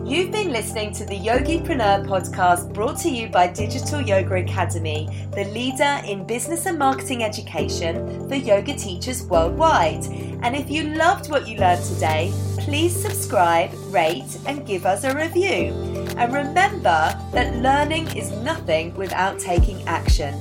You've 0.06 0.30
been 0.30 0.52
listening 0.52 0.92
to 0.94 1.04
the 1.04 1.18
Yogipreneur 1.18 2.06
podcast 2.06 2.72
brought 2.72 2.96
to 2.98 3.10
you 3.10 3.28
by 3.28 3.48
Digital 3.48 4.00
Yoga 4.00 4.36
Academy, 4.36 5.08
the 5.34 5.46
leader 5.46 6.00
in 6.06 6.24
business 6.24 6.66
and 6.66 6.78
marketing 6.78 7.24
education 7.24 8.28
for 8.28 8.36
yoga 8.36 8.76
teachers 8.76 9.24
worldwide. 9.24 10.04
And 10.42 10.54
if 10.54 10.70
you 10.70 10.84
loved 10.84 11.28
what 11.28 11.48
you 11.48 11.58
learned 11.58 11.84
today, 11.84 12.32
please 12.56 12.94
subscribe, 12.94 13.72
rate, 13.92 14.38
and 14.46 14.64
give 14.64 14.86
us 14.86 15.02
a 15.02 15.12
review. 15.12 15.74
And 16.16 16.32
remember 16.32 17.18
that 17.32 17.56
learning 17.56 18.16
is 18.16 18.30
nothing 18.30 18.94
without 18.94 19.40
taking 19.40 19.82
action. 19.88 20.34